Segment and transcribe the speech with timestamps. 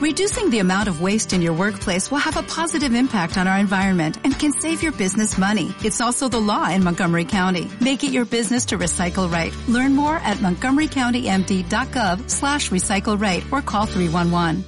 [0.00, 3.58] Reducing the amount of waste in your workplace will have a positive impact on our
[3.58, 5.74] environment and can save your business money.
[5.84, 7.68] It's also the law in Montgomery County.
[7.82, 9.54] Make it your business to recycle right.
[9.68, 14.64] Learn more at montgomerycountymd.gov slash recycle right or call 311.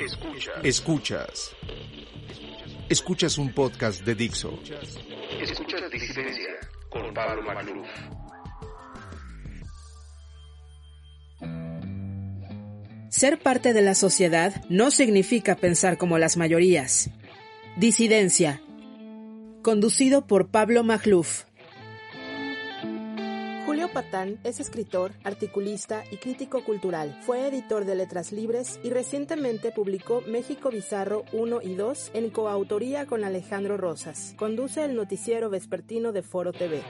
[0.00, 0.64] Escuchas.
[0.64, 1.54] Escuchas.
[2.88, 4.58] Escuchas un podcast de Dixo.
[5.40, 6.58] Escuchas Disidencia
[6.90, 7.86] con Pablo Magluf.
[13.10, 17.10] Ser parte de la sociedad no significa pensar como las mayorías.
[17.76, 18.62] Disidencia.
[19.62, 21.42] Conducido por Pablo Magluf.
[23.66, 27.18] Julio Patán es escritor, articulista y crítico cultural.
[27.22, 33.06] Fue editor de Letras Libres y recientemente publicó México Bizarro 1 y 2 en coautoría
[33.06, 34.34] con Alejandro Rosas.
[34.36, 36.80] Conduce el noticiero vespertino de Foro TV.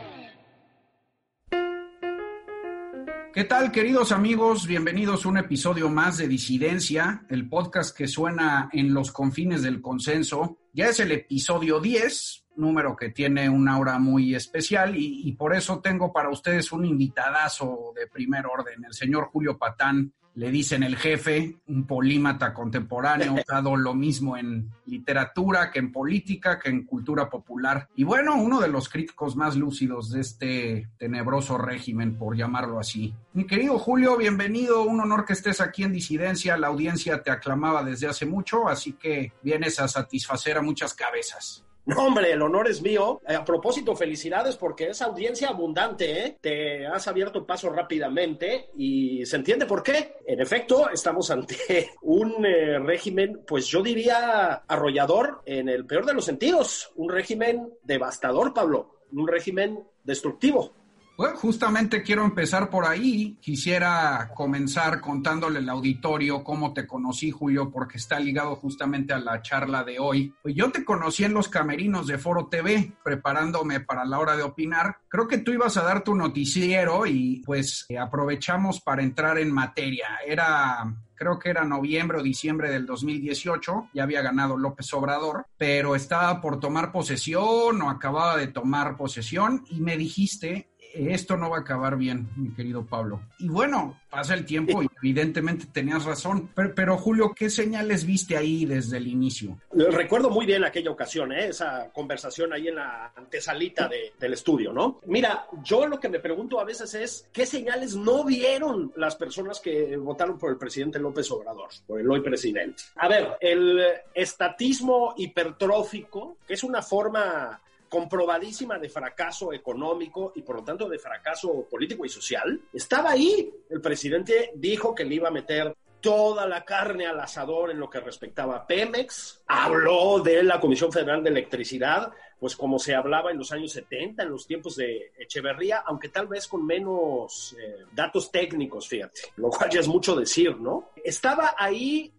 [3.32, 4.66] ¿Qué tal, queridos amigos?
[4.66, 9.80] Bienvenidos a un episodio más de Disidencia, el podcast que suena en los confines del
[9.80, 10.58] consenso.
[10.72, 15.78] Ya es el episodio 10, número que tiene una hora muy especial y, por eso
[15.78, 20.96] tengo para ustedes un invitadazo de primer orden, el señor Julio Patán, le dicen el
[20.96, 27.28] jefe, un polímata contemporáneo, dado lo mismo en literatura que en política, que en cultura
[27.28, 27.88] popular.
[27.96, 33.14] Y bueno, uno de los críticos más lúcidos de este tenebroso régimen, por llamarlo así.
[33.32, 37.82] Mi querido Julio, bienvenido, un honor que estés aquí en Disidencia, la audiencia te aclamaba
[37.82, 41.64] desde hace mucho, así que vienes a satisfacer a muchas cabezas.
[41.90, 43.20] No, hombre, el honor es mío.
[43.26, 46.38] A propósito, felicidades porque es audiencia abundante, ¿eh?
[46.40, 50.14] Te has abierto paso rápidamente y se entiende por qué.
[50.24, 56.14] En efecto, estamos ante un eh, régimen, pues yo diría arrollador en el peor de
[56.14, 56.92] los sentidos.
[56.94, 59.00] Un régimen devastador, Pablo.
[59.10, 60.72] Un régimen destructivo.
[61.20, 63.36] Bueno, justamente quiero empezar por ahí.
[63.42, 69.42] Quisiera comenzar contándole al auditorio cómo te conocí, Julio, porque está ligado justamente a la
[69.42, 70.34] charla de hoy.
[70.40, 74.44] Pues yo te conocí en los camerinos de Foro TV, preparándome para la hora de
[74.44, 74.96] opinar.
[75.08, 79.52] Creo que tú ibas a dar tu noticiero y pues eh, aprovechamos para entrar en
[79.52, 80.20] materia.
[80.26, 85.94] Era creo que era noviembre o diciembre del 2018, ya había ganado López Obrador, pero
[85.94, 91.58] estaba por tomar posesión o acababa de tomar posesión y me dijiste, esto no va
[91.58, 93.20] a acabar bien, mi querido Pablo.
[93.38, 98.64] Y bueno, pasa el tiempo y evidentemente tenías razón, pero, Julio, ¿qué señales viste ahí
[98.64, 99.58] desde el inicio?
[99.72, 101.48] Recuerdo muy bien aquella ocasión, ¿eh?
[101.48, 105.00] esa conversación ahí en la antesalita de, del estudio, ¿no?
[105.06, 109.60] Mira, yo lo que me pregunto a veces es, ¿qué señales no vieron las personas
[109.60, 112.82] que votaron por el presidente López Obrador, por el hoy presidente?
[112.96, 113.80] A ver, el
[114.14, 120.98] estatismo hipertrófico, que es una forma comprobadísima de fracaso económico y por lo tanto de
[120.98, 123.52] fracaso político y social, estaba ahí.
[123.68, 127.90] El presidente dijo que le iba a meter toda la carne al asador en lo
[127.90, 133.30] que respectaba a Pemex, habló de la Comisión Federal de Electricidad, pues como se hablaba
[133.30, 137.84] en los años 70, en los tiempos de Echeverría, aunque tal vez con menos eh,
[137.92, 140.92] datos técnicos, fíjate, lo cual ya es mucho decir, ¿no?
[141.04, 142.10] Estaba ahí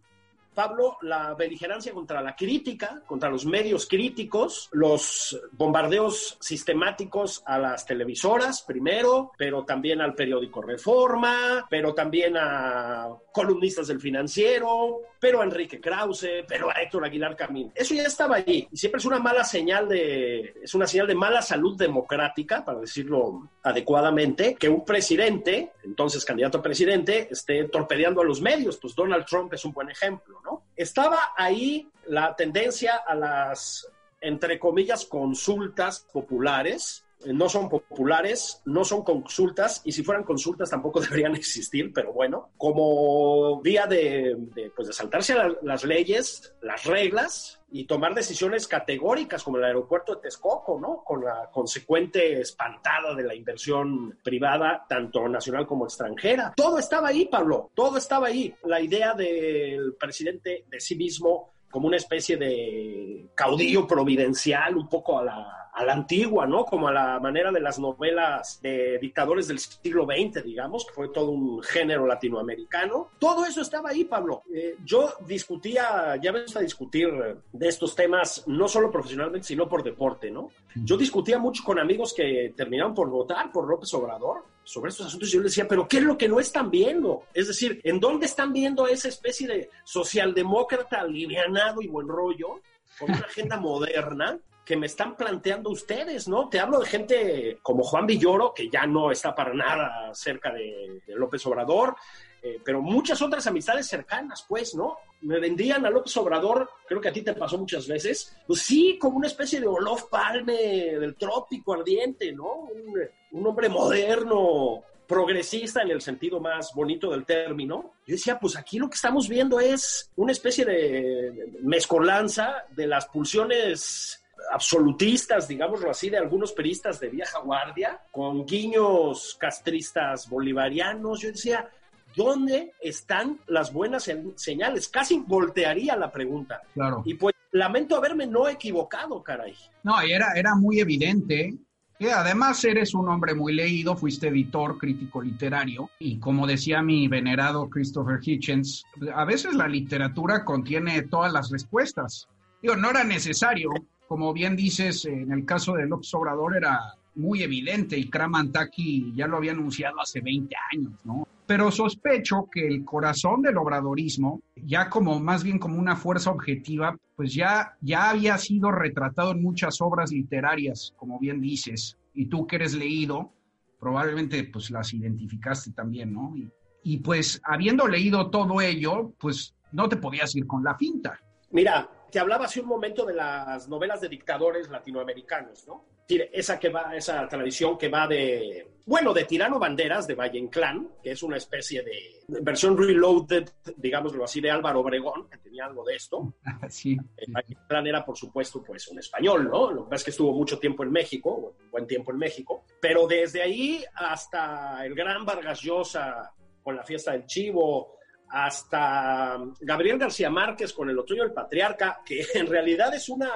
[0.54, 7.86] Pablo, la beligerancia contra la crítica, contra los medios críticos, los bombardeos sistemáticos a las
[7.86, 15.44] televisoras primero, pero también al periódico Reforma, pero también a columnistas del financiero, pero a
[15.44, 17.72] Enrique Krause, pero a Héctor Aguilar Camín.
[17.76, 21.14] Eso ya estaba allí y siempre es una mala señal de, es una señal de
[21.14, 28.22] mala salud democrática, para decirlo adecuadamente, que un presidente, entonces candidato a presidente, esté torpedeando
[28.22, 28.78] a los medios.
[28.78, 30.42] Pues Donald Trump es un buen ejemplo.
[30.44, 30.64] ¿no?
[30.76, 33.88] Estaba ahí la tendencia a las,
[34.22, 37.06] entre comillas, consultas populares.
[37.26, 42.50] No son populares, no son consultas, y si fueran consultas tampoco deberían existir, pero bueno,
[42.58, 49.44] como vía de, de, pues de saltarse las leyes, las reglas, y tomar decisiones categóricas
[49.44, 51.04] como el aeropuerto de Texcoco, ¿no?
[51.06, 56.54] Con la consecuente espantada de la inversión privada, tanto nacional como extranjera.
[56.56, 58.54] Todo estaba ahí, Pablo, todo estaba ahí.
[58.66, 65.20] La idea del presidente de sí mismo como una especie de caudillo providencial, un poco
[65.20, 66.66] a la, a la antigua, ¿no?
[66.66, 71.10] Como a la manera de las novelas de dictadores del siglo XX, digamos, que fue
[71.10, 73.10] todo un género latinoamericano.
[73.20, 74.44] Todo eso estaba ahí, Pablo.
[74.54, 77.10] Eh, yo discutía, ya ves a discutir
[77.52, 80.50] de estos temas, no solo profesionalmente, sino por deporte, ¿no?
[80.76, 85.30] Yo discutía mucho con amigos que terminaron por votar por López Obrador sobre estos asuntos
[85.30, 87.24] y yo les decía, pero ¿qué es lo que no están viendo?
[87.34, 92.62] Es decir, ¿en dónde están viendo esa especie de socialdemócrata alivianado y buen rollo
[93.00, 94.40] con una agenda moderna
[94.72, 96.48] que me están planteando ustedes, ¿no?
[96.48, 101.02] Te hablo de gente como Juan Villoro, que ya no está para nada cerca de,
[101.08, 101.98] López Obrador,
[102.42, 104.96] eh, pero muchas otras amistades cercanas, pues, ¿no?
[105.24, 108.98] Me vendían a López Obrador, creo que a ti te pasó muchas veces, pues sí,
[108.98, 112.54] como una especie de Olof Palme del trópico ardiente, ¿no?
[112.54, 112.98] Un,
[113.34, 117.96] un hombre moderno, progresista en el sentido más bonito del término.
[118.08, 123.08] Yo decía, pues aquí lo que estamos viendo es una especie de mezcolanza de las
[123.08, 124.21] pulsiones
[124.52, 131.22] absolutistas, digámoslo así, de algunos peristas de vieja guardia, con guiños castristas bolivarianos.
[131.22, 131.70] Yo decía,
[132.16, 134.88] ¿dónde están las buenas señales?
[134.88, 136.62] Casi voltearía la pregunta.
[136.74, 137.04] Claro.
[137.06, 139.56] Y pues lamento haberme no equivocado, caray.
[139.84, 141.54] No, era, era muy evidente.
[142.00, 147.08] Que además eres un hombre muy leído, fuiste editor, crítico literario, y como decía mi
[147.08, 148.84] venerado Christopher Hitchens,
[149.14, 152.28] a veces la literatura contiene todas las respuestas.
[152.60, 153.70] Digo, no era necesario,
[154.12, 159.26] como bien dices, en el caso de López Obrador era muy evidente y Kramantaki ya
[159.26, 161.26] lo había anunciado hace 20 años, ¿no?
[161.48, 166.94] Pero sospecho que el corazón del obradorismo, ya como más bien como una fuerza objetiva,
[167.16, 172.46] pues ya, ya había sido retratado en muchas obras literarias, como bien dices, y tú
[172.46, 173.32] que eres leído,
[173.80, 176.36] probablemente pues las identificaste también, ¿no?
[176.36, 176.52] Y,
[176.84, 181.18] y pues habiendo leído todo ello, pues no te podías ir con la finta.
[181.50, 185.86] Mira, te hablaba hace un momento de las novelas de dictadores latinoamericanos, ¿no?
[186.08, 190.90] Esa que va, esa tradición que va de, bueno, de Tirano Banderas, de Valle Inclán,
[191.02, 195.86] que es una especie de versión reloaded, digámoslo así, de Álvaro Obregón, que tenía algo
[195.86, 196.34] de esto.
[196.70, 196.98] Sí.
[197.30, 199.72] Valle Inclán era, por supuesto, pues un español, ¿no?
[199.72, 202.66] Lo que pasa es que estuvo mucho tiempo en México, un buen tiempo en México,
[202.82, 207.96] pero desde ahí hasta el gran Vargas Llosa con la fiesta del Chivo,
[208.32, 213.30] hasta Gabriel García Márquez con El Otoño del Patriarca, que en realidad es una,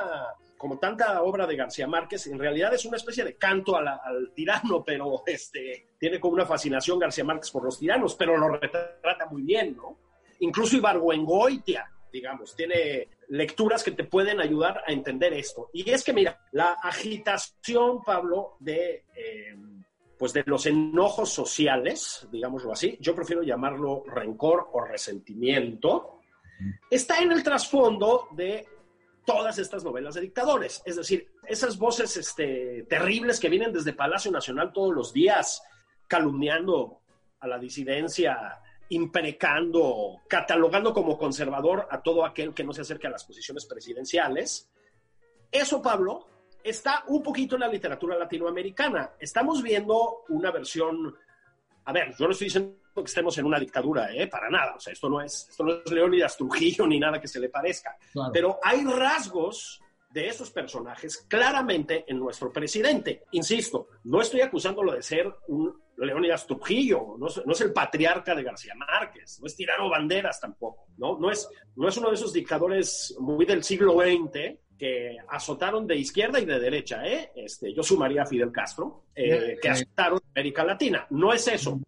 [0.57, 4.83] como tanta obra de García Márquez, en realidad es una especie de canto al tirano,
[4.83, 9.44] pero este, tiene como una fascinación García Márquez por los tiranos, pero lo retrata muy
[9.44, 9.97] bien, ¿no?
[10.39, 15.69] Incluso Ibargüengoitia, digamos, tiene lecturas que te pueden ayudar a entender esto.
[15.74, 19.03] Y es que, mira, la agitación, Pablo, de...
[19.15, 19.56] Eh,
[20.17, 26.19] pues de los enojos sociales, digámoslo así, yo prefiero llamarlo rencor o resentimiento,
[26.89, 28.67] está en el trasfondo de
[29.25, 30.81] todas estas novelas de dictadores.
[30.85, 35.63] Es decir, esas voces este, terribles que vienen desde Palacio Nacional todos los días,
[36.07, 37.01] calumniando
[37.39, 43.12] a la disidencia, imprecando, catalogando como conservador a todo aquel que no se acerque a
[43.12, 44.69] las posiciones presidenciales.
[45.51, 46.27] Eso, Pablo,
[46.65, 49.12] está un poquito en la literatura latinoamericana.
[49.19, 51.15] Estamos viendo una versión,
[51.85, 54.27] a ver, yo no estoy diciendo que estemos en una dictadura, ¿eh?
[54.27, 57.27] para nada, o sea, esto no es, esto no es Leónidas Trujillo ni nada que
[57.27, 58.31] se le parezca, Claro.
[58.33, 59.79] pero hay rasgos
[60.09, 63.25] de esos personajes claramente en nuestro presidente.
[63.31, 68.33] Insisto, no estoy acusándolo de ser un Leónidas Trujillo, no es, no es el patriarca
[68.33, 71.19] de García Márquez, no es Tirano Banderas tampoco, ¿no?
[71.19, 75.95] No es, no es uno de esos dictadores muy del siglo XX que azotaron de
[75.95, 77.31] izquierda y de derecha, ¿eh?
[77.36, 81.07] Este, yo sumaría a Fidel Castro, eh, que azotaron América Latina.
[81.12, 81.80] No es eso.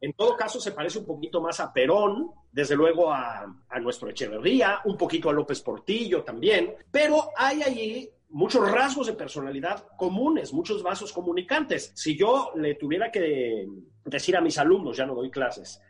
[0.00, 4.08] En todo caso, se parece un poquito más a Perón, desde luego a, a nuestro
[4.08, 10.52] Echeverría, un poquito a López Portillo también, pero hay allí muchos rasgos de personalidad comunes,
[10.52, 11.92] muchos vasos comunicantes.
[11.94, 13.66] Si yo le tuviera que
[14.04, 15.80] decir a mis alumnos, ya no doy clases,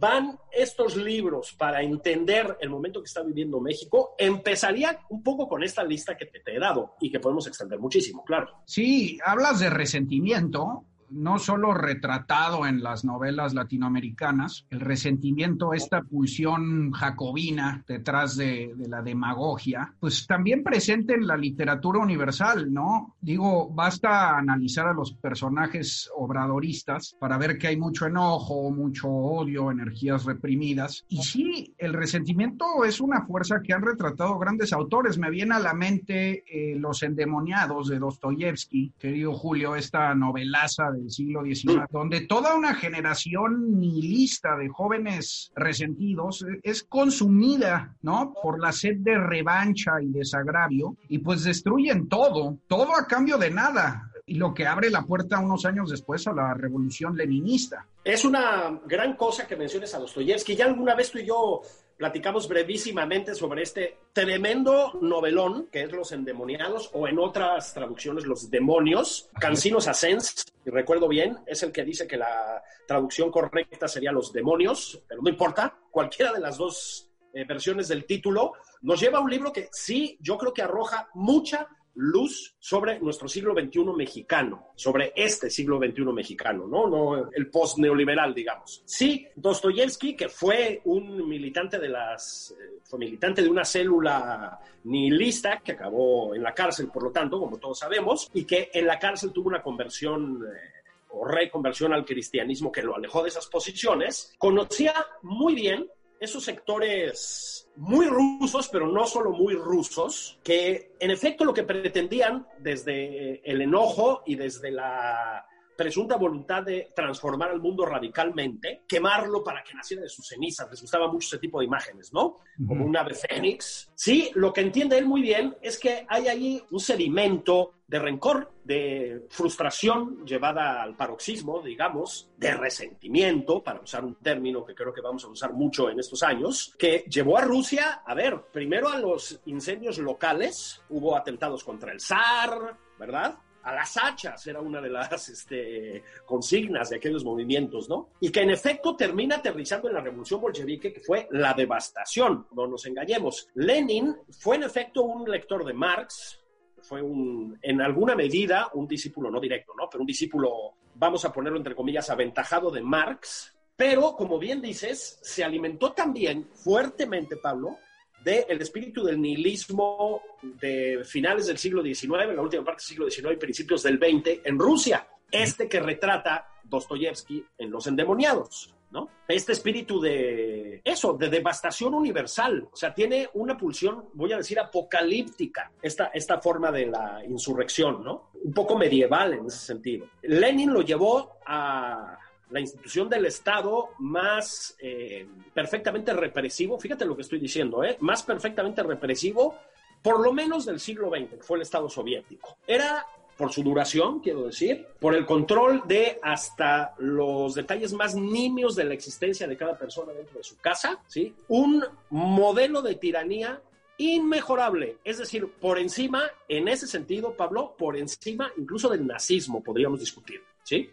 [0.00, 5.62] van estos libros para entender el momento que está viviendo México, empezaría un poco con
[5.62, 8.62] esta lista que te, te he dado y que podemos extender muchísimo, claro.
[8.64, 16.92] Sí, hablas de resentimiento, no solo retratado en las novelas latinoamericanas, el resentimiento, esta pulsión
[16.92, 23.16] jacobina detrás de, la demagogia, pues también presente en la literatura universal, ¿no?
[23.20, 29.70] Digo, basta analizar a los personajes obradoristas para ver que hay mucho enojo, mucho odio,
[29.70, 31.04] energías reprimidas.
[31.08, 35.18] Y sí, el resentimiento es una fuerza que han retratado grandes autores.
[35.18, 40.99] Me viene a la mente eh, Los endemoniados de Dostoyevsky, querido Julio, esta novelaza de
[41.00, 48.34] del siglo XIX, donde toda una generación nihilista de jóvenes resentidos es consumida, ¿no?
[48.42, 53.50] Por la sed de revancha y desagravio, y pues destruyen todo, todo a cambio de
[53.50, 57.86] nada, y lo que abre la puerta unos años después a la revolución leninista.
[58.04, 60.54] Es una gran cosa que menciones a Dostoyevsky.
[60.54, 61.62] Ya alguna vez tú y yo
[62.00, 68.50] platicamos brevísimamente sobre este tremendo novelón que es Los Endemoniados, o en otras traducciones, Los
[68.50, 69.28] Demonios.
[69.38, 74.32] Cansinos Ascens, si recuerdo bien, es el que dice que la traducción correcta sería Los
[74.32, 79.20] Demonios, pero no importa, cualquiera de las dos eh, versiones del título nos lleva a
[79.20, 84.68] un libro que sí, yo creo que arroja mucha luz sobre nuestro siglo XXI mexicano,
[84.74, 86.86] sobre este siglo XXI mexicano, ¿no?
[86.86, 88.82] No el post-neoliberal, digamos.
[88.84, 95.58] Sí, Dostoyevsky, que fue un militante de las, eh, fue militante de una célula nihilista
[95.58, 98.98] que acabó en la cárcel, por lo tanto, como todos sabemos, y que en la
[98.98, 100.80] cárcel tuvo una conversión eh,
[101.10, 105.88] o reconversión al cristianismo que lo alejó de esas posiciones, conocía muy bien
[106.20, 112.46] esos sectores muy rusos, pero no solo muy rusos, que en efecto lo que pretendían
[112.58, 115.46] desde el enojo y desde la
[115.80, 120.68] presunta voluntad de transformar al mundo radicalmente, quemarlo para que naciera de sus cenizas.
[120.70, 122.40] Les gustaba mucho ese tipo de imágenes, ¿no?
[122.68, 123.90] Como un ave fénix.
[123.94, 128.52] Sí, lo que entiende él muy bien es que hay ahí un sedimento de rencor,
[128.62, 135.00] de frustración llevada al paroxismo, digamos, de resentimiento, para usar un término que creo que
[135.00, 138.98] vamos a usar mucho en estos años, que llevó a Rusia, a ver, primero a
[138.98, 143.38] los incendios locales, hubo atentados contra el zar, ¿verdad?
[143.62, 148.10] A las hachas, era una de las este, consignas de aquellos movimientos, ¿no?
[148.20, 152.66] Y que en efecto termina aterrizando en la revolución bolchevique, que fue la devastación, no
[152.66, 153.48] nos engañemos.
[153.54, 156.40] Lenin fue en efecto un lector de Marx,
[156.82, 159.88] fue un, en alguna medida un discípulo, no directo, ¿no?
[159.90, 165.18] Pero un discípulo, vamos a ponerlo entre comillas, aventajado de Marx, pero como bien dices,
[165.22, 167.78] se alimentó también fuertemente, Pablo,
[168.24, 173.10] del espíritu del nihilismo de finales del siglo XIX, en la última parte del siglo
[173.10, 175.06] XIX y principios del XX en Rusia.
[175.30, 178.74] Este que retrata Dostoyevsky en Los Endemoniados.
[178.90, 179.08] ¿no?
[179.28, 182.68] Este espíritu de eso, de devastación universal.
[182.72, 188.02] O sea, tiene una pulsión, voy a decir, apocalíptica, esta, esta forma de la insurrección,
[188.02, 188.30] ¿no?
[188.42, 190.06] Un poco medieval en ese sentido.
[190.22, 192.18] Lenin lo llevó a
[192.50, 197.96] la institución del Estado más eh, perfectamente represivo, fíjate lo que estoy diciendo, ¿eh?
[198.00, 199.56] más perfectamente represivo,
[200.02, 202.58] por lo menos del siglo XX, fue el Estado soviético.
[202.66, 208.76] Era por su duración, quiero decir, por el control de hasta los detalles más nimios
[208.76, 211.34] de la existencia de cada persona dentro de su casa, ¿sí?
[211.48, 213.62] Un modelo de tiranía
[213.96, 220.00] inmejorable, es decir, por encima, en ese sentido, Pablo, por encima incluso del nazismo, podríamos
[220.00, 220.90] discutir, ¿sí?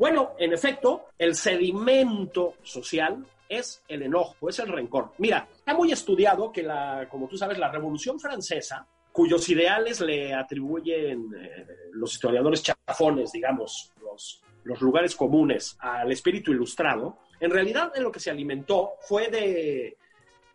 [0.00, 5.10] Bueno, en efecto, el sedimento social es el enojo, es el rencor.
[5.18, 10.32] Mira, está muy estudiado que la, como tú sabes, la Revolución Francesa, cuyos ideales le
[10.32, 17.92] atribuyen eh, los historiadores chafones, digamos, los, los lugares comunes al espíritu ilustrado, en realidad
[17.94, 19.98] en lo que se alimentó fue de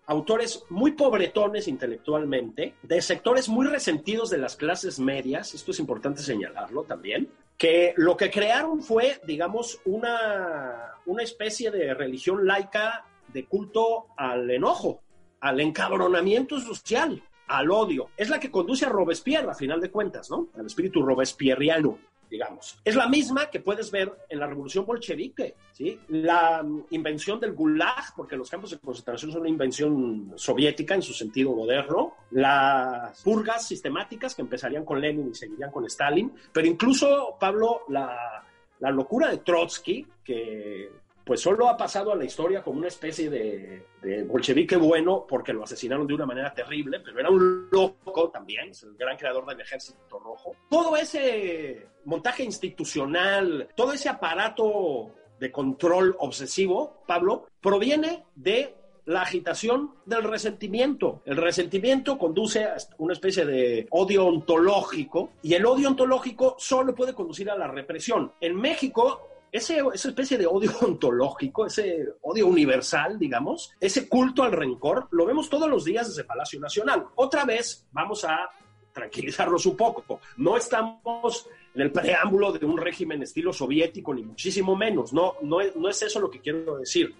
[0.07, 6.23] autores muy pobretones intelectualmente, de sectores muy resentidos de las clases medias, esto es importante
[6.23, 13.45] señalarlo también, que lo que crearon fue, digamos, una, una especie de religión laica de
[13.45, 15.01] culto al enojo,
[15.39, 18.09] al encabronamiento social, al odio.
[18.17, 20.49] Es la que conduce a Robespierre, a final de cuentas, ¿no?
[20.57, 22.77] Al espíritu robespierriano digamos.
[22.83, 25.99] Es la misma que puedes ver en la revolución bolchevique, ¿sí?
[26.09, 31.01] La mm, invención del gulag, porque los campos de concentración son una invención soviética en
[31.01, 36.67] su sentido moderno, las purgas sistemáticas que empezarían con Lenin y seguirían con Stalin, pero
[36.67, 38.43] incluso, Pablo, la,
[38.79, 43.29] la locura de Trotsky, que pues solo ha pasado a la historia como una especie
[43.29, 43.83] de,
[44.27, 48.83] bolchevique bueno porque lo asesinaron de una manera terrible, pero era un loco también, es
[48.83, 50.55] el gran creador del ejército rojo.
[50.69, 59.95] Todo ese montaje institucional, todo ese aparato de control obsesivo, Pablo, proviene de la agitación
[60.05, 61.21] del resentimiento.
[61.25, 67.13] El resentimiento conduce a una especie de odio ontológico y el odio ontológico solo puede
[67.13, 68.31] conducir a la represión.
[68.41, 74.51] En México ese, esa especie de odio ontológico, ese odio universal, digamos, ese culto al
[74.51, 77.05] rencor, lo vemos todos los días desde Palacio Nacional.
[77.15, 78.49] Otra vez, vamos a
[78.91, 80.19] tranquilizarlos un poco.
[80.37, 85.13] No estamos en el preámbulo de un régimen estilo soviético, ni muchísimo menos.
[85.13, 87.13] No, no, no es eso lo que quiero decir.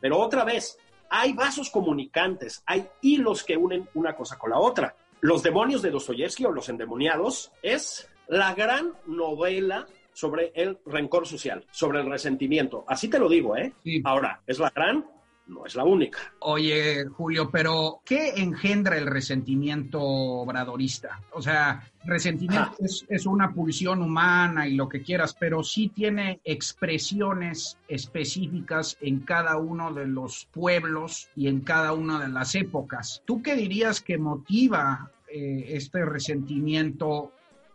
[0.00, 0.78] Pero otra vez,
[1.08, 4.94] hay vasos comunicantes, hay hilos que unen una cosa con la otra.
[5.20, 9.86] Los demonios de Dostoyevsky o los endemoniados es la gran novela
[10.20, 12.84] sobre el rencor social, sobre el resentimiento.
[12.86, 13.72] Así te lo digo, ¿eh?
[14.04, 15.06] Ahora, ¿es la gran?
[15.46, 16.18] No es la única.
[16.40, 21.22] Oye, Julio, pero ¿qué engendra el resentimiento obradorista?
[21.32, 26.40] O sea, resentimiento es, es, una pulsión humana y lo que quieras, pero sí tiene
[26.44, 33.22] expresiones específicas en cada uno de los pueblos y en cada una de las épocas.
[33.24, 37.32] ¿Tú qué dirías que motiva eh, este resentimiento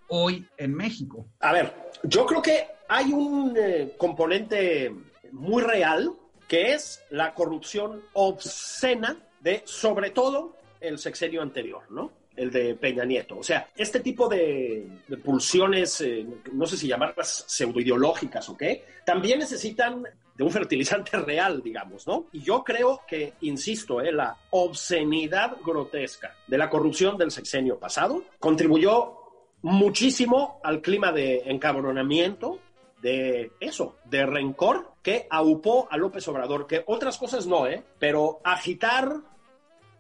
[0.08, 1.28] hoy en México?
[1.40, 4.94] A ver, yo creo que hay un eh, componente
[5.32, 6.12] muy real
[6.48, 12.12] que es la corrupción obscena de, sobre todo, el sexenio anterior, ¿no?
[12.36, 13.38] el de Peña Nieto.
[13.38, 14.88] O sea, este tipo de,
[15.24, 20.04] pulsiones, eh, no sé si llamarlas pseudoideológicas o qué, también necesitan
[20.36, 22.28] de un fertilizante real, digamos, ¿no?
[22.34, 28.24] Y yo creo que, insisto, eh, la obscenidad grotesca de la corrupción del sexenio pasado
[28.40, 29.25] contribuyó
[29.66, 32.60] muchísimo al clima de encabronamiento,
[33.02, 37.84] de eso, de rencor que aupó a López Obrador, que otras cosas no, ¿eh?
[37.98, 39.22] Pero agitar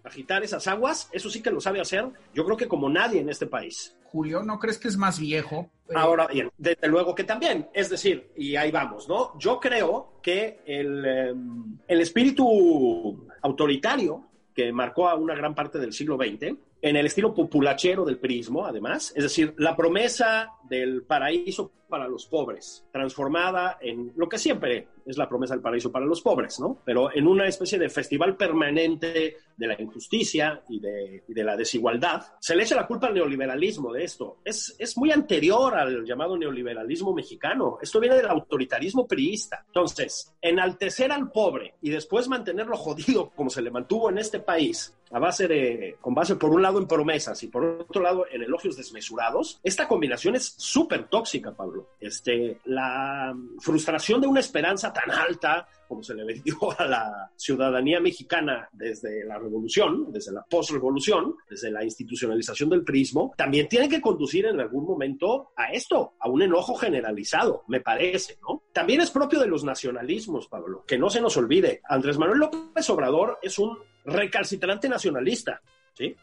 [0.04, 3.30] agitar esas aguas, eso sí que lo sabe hacer, yo creo que como nadie en
[3.30, 3.98] este país.
[4.04, 5.72] Julio, ¿no crees que es más viejo?
[5.90, 9.36] Eh, Ahora bien, desde luego que también, es decir, y ahí vamos, ¿no?
[9.40, 15.92] Yo creo que el, em, el espíritu autoritario que marcó a una gran parte del
[15.92, 16.56] siglo XX,
[16.86, 22.28] en el estilo populachero del prismo, además, es decir, la promesa del paraíso para los
[22.28, 26.80] pobres, transformada en lo que siempre es la promesa del paraíso para los pobres, ¿no?
[26.84, 32.56] Pero en una especie de festival permanente de la injusticia y de, la desigualdad, se
[32.56, 34.40] le echa la culpa al neoliberalismo de esto.
[34.44, 37.78] Es, es muy anterior al llamado neoliberalismo mexicano.
[37.82, 39.64] Esto viene del autoritarismo priista.
[39.68, 44.98] Entonces, enaltecer al pobre y después mantenerlo jodido como se le mantuvo en este país,
[45.12, 48.44] a base de, con base por un lado en promesas y por otro lado en
[48.44, 51.90] elogios desmesurados, esta combinación es súper tóxica, Pablo.
[52.00, 58.00] Este, la frustración de una esperanza tan alta como se le vendió a la ciudadanía
[58.00, 64.02] mexicana desde la revolución, desde la postrevolución, desde la institucionalización del prismo, también tiene que
[64.02, 68.64] conducir en algún momento a esto, a un enojo generalizado, me parece, ¿no?
[68.74, 71.82] También es propio de los nacionalismos, Pablo, que no se nos olvide.
[71.88, 75.62] Andrés Manuel López Obrador es un recalcitrante nacionalista,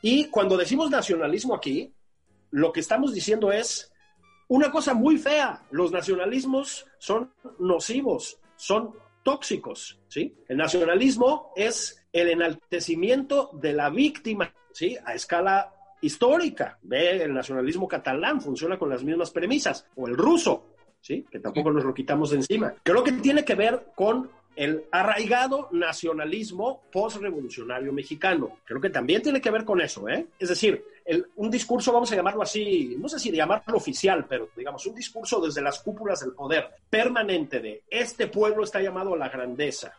[0.02, 1.92] Y cuando decimos nacionalismo aquí,
[2.50, 3.92] lo que estamos diciendo es
[4.48, 5.62] una cosa muy fea.
[5.70, 10.34] Los nacionalismos son nocivos, son tóxicos, ¿sí?
[10.48, 14.96] El nacionalismo es el enaltecimiento de la víctima, ¿sí?
[15.04, 16.78] A escala histórica.
[16.82, 21.24] Ve, el nacionalismo catalán funciona con las mismas premisas, o el ruso, ¿sí?
[21.30, 22.74] Que tampoco nos lo quitamos de encima.
[22.82, 28.59] Creo que tiene que ver con el arraigado nacionalismo postrevolucionario mexicano.
[28.64, 30.26] Creo que también tiene que ver con eso, ¿eh?
[30.38, 30.85] Es decir,
[31.37, 35.40] un discurso, vamos a llamarlo así, no sé si llamarlo oficial, pero digamos, un discurso
[35.40, 39.92] desde las cúpulas del poder permanente de este pueblo está llamado a la grandeza,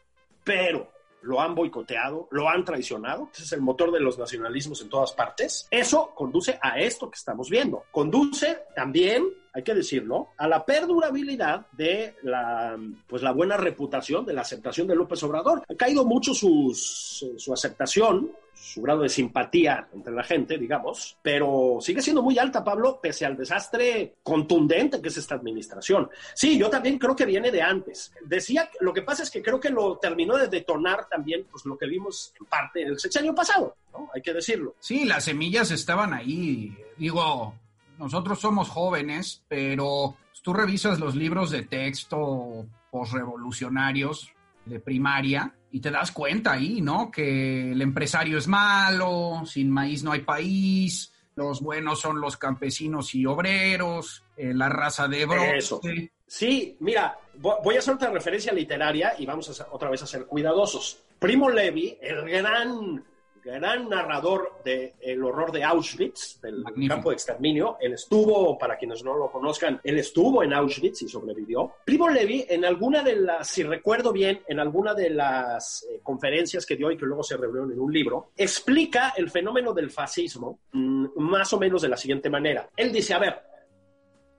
[0.43, 0.91] pero
[1.23, 5.13] lo han boicoteado, lo han traicionado, ese es el motor de los nacionalismos en todas
[5.13, 7.85] partes, eso conduce a esto que estamos viendo.
[7.91, 14.33] Conduce también, hay que decirlo, a la perdurabilidad de la, pues la buena reputación, de
[14.33, 15.63] la aceptación de López Obrador.
[15.69, 18.31] Ha caído mucho sus, su aceptación
[18.63, 23.25] su grado de simpatía entre la gente, digamos, pero sigue siendo muy alta, Pablo, pese
[23.25, 26.09] al desastre contundente que es esta administración.
[26.33, 28.13] Sí, yo también creo que viene de antes.
[28.25, 31.77] Decía, lo que pasa es que creo que lo terminó de detonar también, pues lo
[31.77, 34.09] que vimos en parte en el sexenio pasado, ¿no?
[34.13, 34.75] Hay que decirlo.
[34.79, 36.75] Sí, las semillas estaban ahí.
[36.97, 37.53] Digo,
[37.97, 44.31] nosotros somos jóvenes, pero tú revisas los libros de texto posrevolucionarios
[44.65, 47.09] de primaria y te das cuenta ahí, ¿no?
[47.09, 53.15] Que el empresario es malo, sin maíz no hay país, los buenos son los campesinos
[53.15, 56.11] y obreros, eh, la raza de bronce.
[56.27, 60.25] Sí, mira, voy a hacer otra referencia literaria y vamos a otra vez a ser
[60.25, 61.03] cuidadosos.
[61.19, 63.03] Primo Levi, el gran
[63.43, 67.77] gran narrador del el horror de Auschwitz, del campo de exterminio.
[67.79, 71.73] Él estuvo, para quienes no lo conozcan, él estuvo en Auschwitz y sobrevivió.
[71.85, 76.65] Primo Levi, en alguna de las, si recuerdo bien, en alguna de las eh, conferencias
[76.65, 80.59] que dio y que luego se reunieron en un libro, explica el fenómeno del fascismo
[80.71, 82.69] mm, más o menos de la siguiente manera.
[82.75, 83.52] Él dice, a ver,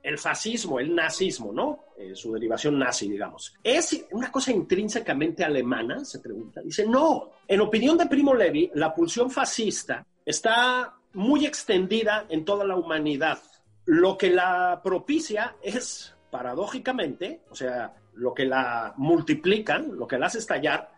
[0.05, 1.87] el fascismo, el nazismo, ¿no?
[1.97, 3.55] Eh, su derivación nazi, digamos.
[3.65, 6.05] ¿Es una cosa intrínsecamente alemana?
[6.05, 6.61] Se pregunta.
[6.61, 7.31] Dice, no.
[7.49, 13.39] En opinión de Primo Levi, la pulsión fascista está muy extendida en toda la humanidad.
[13.87, 20.27] Lo que la propicia es, paradójicamente, o sea, lo que la multiplica, lo que la
[20.27, 20.93] hace estallar,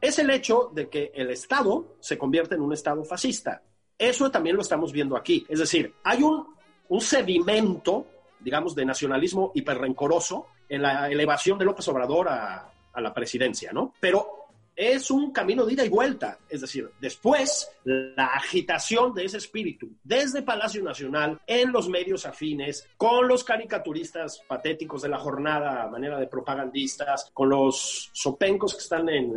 [0.00, 3.60] es el hecho de que el Estado se convierte en un Estado fascista.
[3.98, 5.44] Eso también lo estamos viendo aquí.
[5.48, 6.46] Es decir, hay un,
[6.88, 8.06] un sedimento
[8.42, 13.94] digamos, de nacionalismo hiperrencoroso en la elevación de López Obrador a, la presidencia, ¿no?
[13.98, 14.42] Pero
[14.76, 16.38] es un camino de ida y vuelta.
[16.48, 22.86] Es decir, después la agitación de ese espíritu desde Palacio Nacional, en los medios afines,
[22.98, 29.08] con los caricaturistas patéticos de la jornada, manera de propagandistas, con los sopencos que están
[29.08, 29.32] en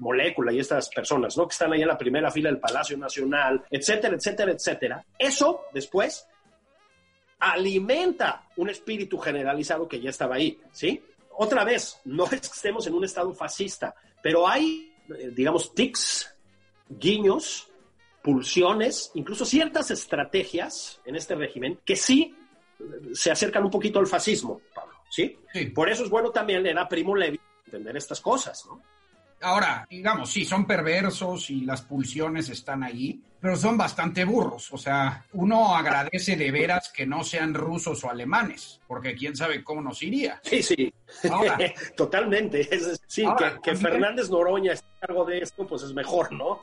[0.00, 1.46] molécula y estas personas, ¿no?
[1.46, 5.04] Que están ahí en la primera fila del Palacio Nacional, etcétera, etcétera, etcétera.
[5.18, 6.26] Eso después
[7.40, 11.02] alimenta un espíritu generalizado que ya estaba ahí, ¿sí?
[11.38, 16.34] Otra vez, no es que estemos en un estado fascista, pero hay, eh, digamos, tics,
[16.88, 17.68] guiños
[18.22, 22.36] pulsiones, incluso ciertas estrategias en este régimen que sí
[23.14, 25.38] se acercan un poquito al fascismo, Pablo, ¿sí?
[25.52, 25.66] Sí.
[25.66, 28.82] Por eso es bueno también leer a Primo Levi entender estas cosas, ¿no?
[29.42, 34.70] Ahora, digamos, sí, son perversos y las pulsiones están ahí, pero son bastante burros.
[34.72, 39.64] O sea, uno agradece de veras que no sean rusos o alemanes, porque quién sabe
[39.64, 40.40] cómo nos iría.
[40.42, 40.92] Sí, sí,
[41.30, 41.58] Ahora.
[41.96, 42.68] totalmente.
[43.06, 46.60] Sí, Ahora, que, Fernández Noroña esté a cargo de esto, pues es mejor, ¿no?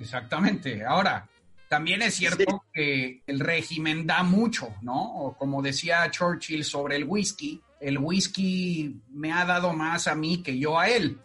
[0.00, 0.84] Exactamente.
[0.84, 1.28] Ahora,
[1.68, 5.16] también es cierto que el régimen da mucho, ¿no?
[5.16, 10.42] O como decía Churchill sobre el whisky, el whisky me ha dado más a mí
[10.42, 11.18] que yo a él.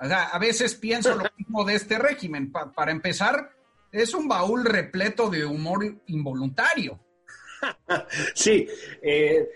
[0.00, 2.50] O sea, a veces pienso lo mismo de este régimen.
[2.52, 3.50] Pa- para empezar,
[3.92, 7.00] es un baúl repleto de humor involuntario.
[8.34, 8.66] Sí,
[9.02, 9.48] eh,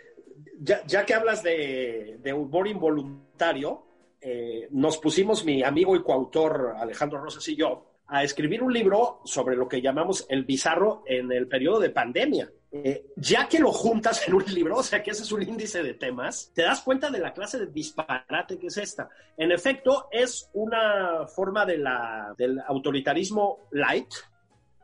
[0.58, 3.84] ya, que hablas de, de humor involuntario,
[4.20, 9.20] eh, nos pusimos mi amigo y coautor Alejandro Rosas y yo a escribir un libro
[9.24, 12.50] sobre lo que llamamos el bizarro en el periodo de pandemia.
[12.72, 15.82] Eh, ya que lo juntas en un libro, o sea que ese es un índice
[15.82, 19.08] de temas, te das cuenta de la clase de disparate que es esta.
[19.36, 24.12] En efecto, es una forma de la, del autoritarismo light,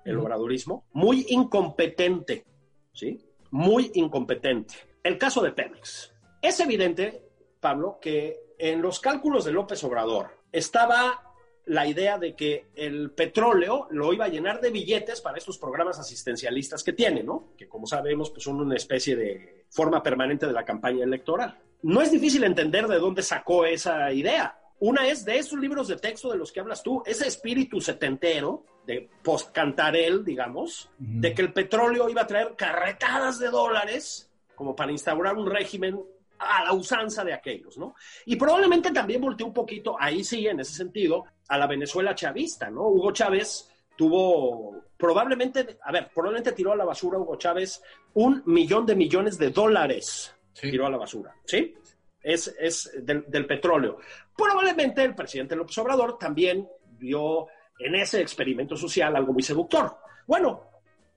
[0.05, 2.45] el obradorismo, muy incompetente,
[2.93, 3.21] ¿sí?
[3.51, 4.75] Muy incompetente.
[5.03, 6.13] El caso de Pemex.
[6.43, 7.23] Es evidente,
[7.61, 11.26] Pablo, que en los cálculos de López Obrador estaba
[11.67, 15.99] la idea de que el petróleo lo iba a llenar de billetes para estos programas
[15.99, 17.53] asistencialistas que tiene, ¿no?
[17.57, 21.59] Que como sabemos, pues son una especie de forma permanente de la campaña electoral.
[21.83, 24.59] No es difícil entender de dónde sacó esa idea.
[24.79, 28.65] Una es de esos libros de texto de los que hablas tú, ese espíritu setentero
[28.87, 34.93] de post-cantarel, digamos, de que el petróleo iba a traer carretadas de dólares como para
[34.93, 36.01] instaurar un régimen
[36.39, 37.95] a la usanza de aquellos, ¿no?
[38.27, 42.71] Y probablemente también volteó un poquito, ahí sí, en ese sentido, a la Venezuela chavista,
[42.71, 42.83] ¿no?
[42.89, 47.83] Hugo Chávez tuvo, probablemente, a ver, probablemente tiró a la basura Hugo Chávez
[48.15, 50.71] un millón de millones de dólares Sí.
[50.71, 51.75] tiró a la basura, ¿sí?
[52.23, 53.99] Es, es del, del petróleo.
[54.35, 56.67] Probablemente el presidente López Obrador también
[56.99, 57.47] vio
[57.79, 59.99] en ese experimento social algo muy seductor.
[60.27, 60.63] Bueno,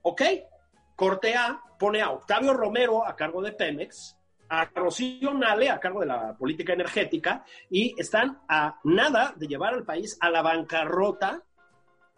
[0.01, 0.21] ok,
[0.95, 4.17] corte A pone a Octavio Romero a cargo de Pemex,
[4.49, 9.73] a Rocío Nale a cargo de la política energética y están a nada de llevar
[9.73, 11.43] al país a la bancarrota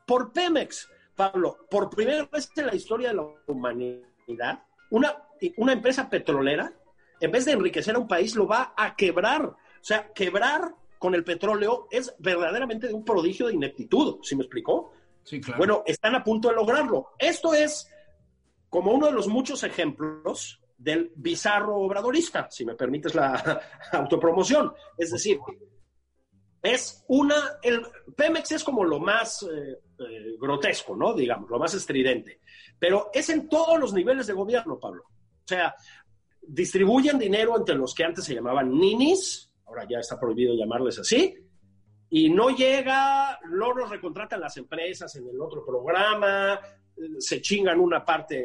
[0.05, 0.89] por Pemex.
[1.15, 5.15] Pablo, por primera vez en la historia de la humanidad, una,
[5.57, 6.73] una empresa petrolera,
[7.19, 9.45] en vez de enriquecer a un país, lo va a quebrar.
[9.45, 14.93] O sea, quebrar con el petróleo es verdaderamente un prodigio de ineptitud, ¿sí me explicó?
[15.23, 15.57] Sí, claro.
[15.57, 17.11] Bueno, están a punto de lograrlo.
[17.19, 17.91] Esto es
[18.69, 24.73] como uno de los muchos ejemplos del bizarro obradorista, si me permites la autopromoción.
[24.97, 25.39] Es decir,
[26.61, 27.35] es una.
[27.61, 31.13] El Pemex es como lo más eh, eh, grotesco, ¿no?
[31.13, 32.41] Digamos, lo más estridente.
[32.79, 35.03] Pero es en todos los niveles de gobierno, Pablo.
[35.03, 35.75] O sea,
[36.41, 41.35] distribuyen dinero entre los que antes se llamaban ninis, ahora ya está prohibido llamarles así,
[42.09, 46.59] y no llega, luego los recontratan las empresas en el otro programa,
[47.19, 48.43] se chingan una parte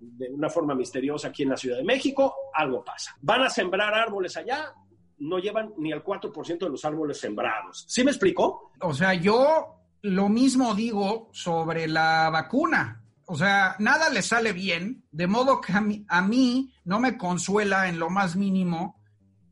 [0.00, 3.16] de una forma misteriosa aquí en la Ciudad de México, algo pasa.
[3.20, 4.72] Van a sembrar árboles allá,
[5.18, 7.84] no llevan ni el 4% de los árboles sembrados.
[7.88, 8.72] ¿Sí me explicó?
[8.80, 13.02] O sea, yo lo mismo digo sobre la vacuna.
[13.26, 17.18] O sea, nada le sale bien, de modo que a mí, a mí no me
[17.18, 19.02] consuela en lo más mínimo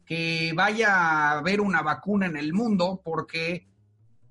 [0.07, 3.69] que vaya a haber una vacuna en el mundo porque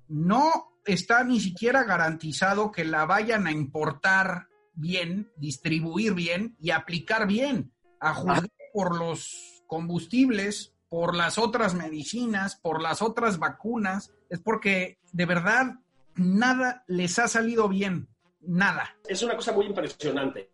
[0.08, 7.26] no está ni siquiera garantizado que la vayan a importar bien, distribuir bien y aplicar
[7.26, 14.40] bien, a juzgar por los combustibles, por las otras medicinas, por las otras vacunas, es
[14.40, 15.74] porque de verdad
[16.16, 18.08] nada les ha salido bien,
[18.40, 18.96] nada.
[19.08, 20.50] Es una cosa muy impresionante.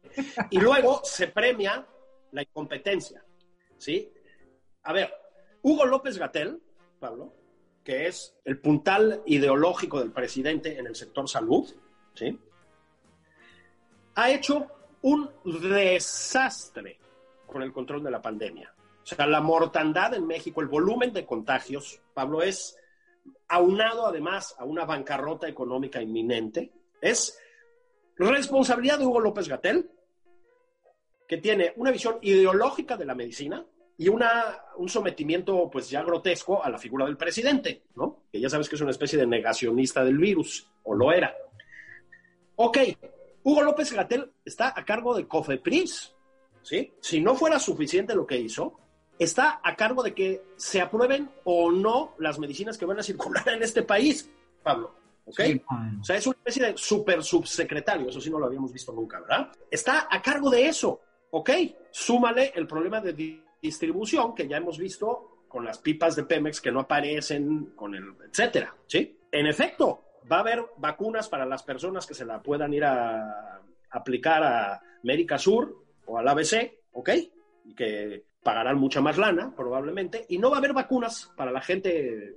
[0.51, 1.87] Y luego se premia
[2.33, 3.25] la incompetencia,
[3.79, 4.13] ¿sí?
[4.83, 5.13] A ver,
[5.63, 6.63] Hugo López Gatel,
[6.99, 7.35] Pablo,
[7.91, 11.69] que es el puntal ideológico del presidente en el sector salud,
[12.15, 12.39] ¿sí?
[14.15, 14.69] Ha hecho
[15.03, 17.01] un desastre
[17.49, 18.73] con el control de la pandemia.
[19.03, 22.79] O sea, la mortandad en México, el volumen de contagios, Pablo, es
[23.49, 27.41] aunado además a una bancarrota económica inminente, es
[28.19, 29.91] responsabilidad de Hugo López Gatel,
[31.27, 33.67] que tiene una visión ideológica de la medicina
[34.01, 38.23] y una, un sometimiento pues ya grotesco a la figura del presidente, ¿no?
[38.33, 41.37] Que ya sabes que es una especie de negacionista del virus, o lo era.
[42.57, 42.79] Ok,
[43.43, 46.15] Hugo López Gatel está a cargo de COFEPRIS,
[46.63, 46.95] ¿sí?
[47.03, 48.81] Si no fuera suficiente lo que hizo,
[49.19, 53.47] está a cargo de que se aprueben o no las medicinas que van a circular
[53.51, 54.31] en este país,
[54.63, 54.95] Pablo.
[55.27, 55.41] ¿ok?
[56.01, 59.21] O sea, es una especie de super subsecretario, eso sí no lo habíamos visto nunca,
[59.21, 59.53] ¿verdad?
[59.71, 61.51] Está a cargo de eso, ¿ok?
[61.91, 63.13] Súmale el problema de
[63.61, 68.15] distribución que ya hemos visto con las pipas de Pemex que no aparecen, con el,
[68.29, 69.19] etcétera, ¿sí?
[69.33, 73.61] En efecto, va a haber vacunas para las personas que se la puedan ir a
[73.91, 77.11] aplicar a América Sur o al ABC, ¿ok?
[77.65, 81.61] Y que pagarán mucha más lana, probablemente, y no va a haber vacunas para la
[81.61, 82.37] gente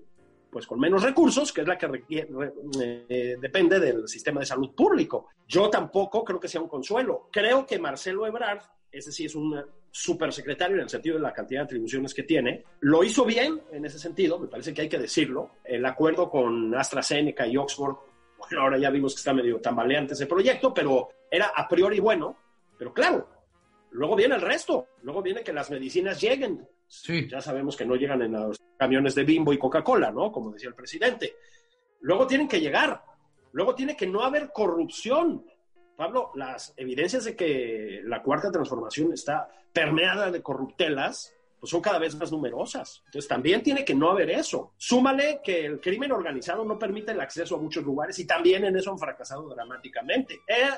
[0.54, 5.30] pues con menos recursos, que es la que eh, depende del sistema de salud público.
[5.48, 7.28] Yo tampoco creo que sea un consuelo.
[7.32, 9.60] Creo que Marcelo Ebrard, ese sí es un
[9.96, 13.86] supersecretario en el sentido de la cantidad de atribuciones que tiene, lo hizo bien en
[13.86, 15.52] ese sentido, me parece que hay que decirlo.
[15.64, 17.96] El acuerdo con AstraZeneca y Oxford,
[18.40, 22.36] bueno, ahora ya vimos que está medio tambaleante ese proyecto, pero era a priori bueno.
[22.76, 23.30] Pero claro,
[23.92, 26.68] luego viene el resto, luego viene que las medicinas lleguen,
[27.30, 30.32] ya sabemos que no llegan en los camiones de Bimbo y Coca-Cola, ¿no?
[30.32, 31.36] Como decía el presidente.
[32.02, 33.04] Luego tienen que llegar.
[33.52, 35.46] Luego tiene que no haber corrupción.
[35.96, 42.00] Pablo, las evidencias de que la cuarta transformación está permeada de corruptelas, pues son cada
[42.00, 43.04] vez más numerosas.
[43.06, 44.74] Entonces también tiene que no haber eso.
[44.78, 48.76] Súmale que el crimen organizado no permite el acceso a muchos lugares y también en
[48.76, 50.72] eso han fracasado dramáticamente, eh,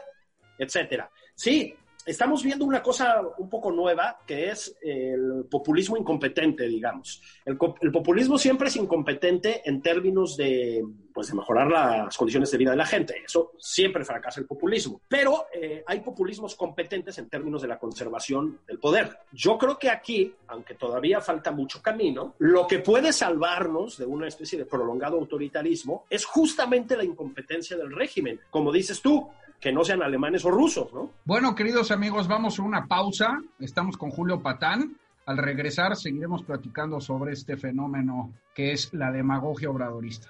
[0.57, 1.09] etcétera.
[1.33, 1.75] Sí,
[2.05, 7.21] estamos viendo una cosa un poco nueva, que es el populismo incompetente, digamos.
[7.43, 12.71] El, populismo siempre es incompetente en términos de, pues, de mejorar las condiciones de vida
[12.71, 13.15] de la gente.
[13.25, 15.01] Eso siempre fracasa el populismo.
[15.07, 19.17] Pero eh, hay populismos competentes en términos de la conservación del poder.
[19.31, 24.27] Yo creo que aquí, aunque todavía falta mucho camino, lo que puede salvarnos de una
[24.27, 28.39] especie de prolongado autoritarismo es justamente la incompetencia del régimen.
[28.51, 29.27] Como dices tú,
[29.59, 31.11] que no sean alemanes o rusos, ¿no?
[31.25, 33.41] Bueno, queridos amigos, vamos a una pausa.
[33.59, 34.97] Estamos con Julio Patán.
[35.25, 40.29] Al regresar seguiremos platicando sobre este fenómeno que es la demagogia obradorista.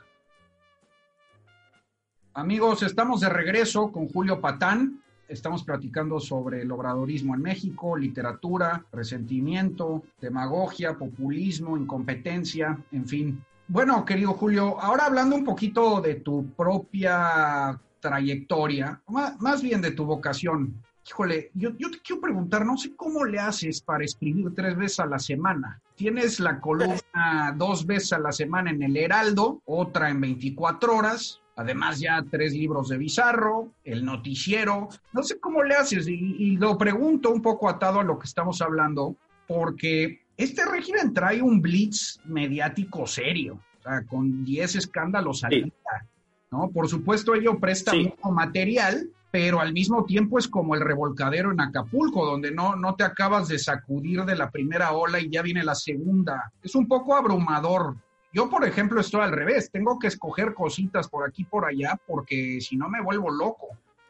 [2.34, 5.02] Amigos, estamos de regreso con Julio Patán.
[5.28, 13.44] Estamos platicando sobre el obradorismo en México, literatura, resentimiento, demagogia, populismo, incompetencia, en fin.
[13.68, 20.06] Bueno, querido Julio, ahora hablando un poquito de tu propia trayectoria, más, bien de tu
[20.06, 20.76] vocación.
[21.08, 25.00] Híjole, yo, yo te quiero preguntar, no sé cómo le haces para escribir tres veces
[25.00, 25.82] a la semana.
[25.96, 31.42] Tienes la columna dos veces a la semana en el Heraldo, otra en 24 horas,
[31.56, 34.90] además ya tres libros de Bizarro, el noticiero.
[35.12, 38.28] No sé cómo le haces y, y, lo pregunto un poco atado a lo que
[38.28, 39.16] estamos hablando,
[39.48, 45.74] porque este régimen trae un blitz mediático serio, o sea, con 10 escándalos al día.
[46.52, 46.70] ¿No?
[46.72, 51.60] Por supuesto, ello presta mucho material, pero al mismo tiempo es como el revolcadero en
[51.60, 55.64] Acapulco, donde no, no te acabas de sacudir de la primera ola y ya viene
[55.64, 56.52] la segunda.
[56.62, 57.96] Es un poco abrumador.
[58.32, 62.60] Yo, por ejemplo, estoy al revés, tengo que escoger cositas por aquí por allá porque
[62.62, 63.68] si no me vuelvo loco.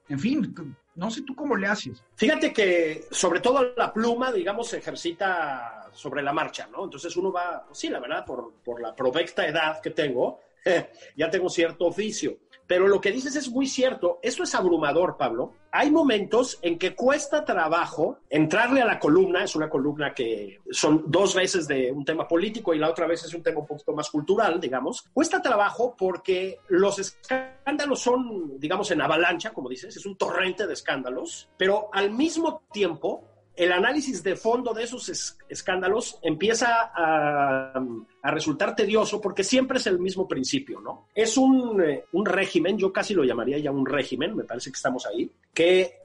[0.08, 0.54] En fin,
[0.96, 2.04] no sé tú cómo le haces.
[2.16, 6.84] Fíjate que sobre todo la pluma, digamos, se ejercita sobre la marcha, ¿no?
[6.84, 10.40] Entonces uno va, pues sí, la verdad, por, por la provecta edad que tengo,
[11.16, 12.38] ya tengo cierto oficio.
[12.68, 14.20] Pero lo que dices es muy cierto.
[14.24, 15.54] Esto es abrumador, Pablo.
[15.72, 19.44] Hay momentos en que cuesta trabajo entrarle a la columna.
[19.44, 23.24] Es una columna que son dos veces de un tema político y la otra vez
[23.24, 25.04] es un tema un poquito más cultural, digamos.
[25.14, 30.74] Cuesta trabajo porque los escándalos son, digamos, en avalancha, como dices, es un torrente de
[30.74, 37.82] escándalos, pero al mismo tiempo el análisis de fondo de esos escándalos empieza a,
[38.24, 41.08] resultar tedioso porque siempre es el mismo principio, ¿no?
[41.14, 44.76] Es un, eh, un, régimen, yo casi lo llamaría ya un régimen, me parece que
[44.76, 46.00] estamos ahí, que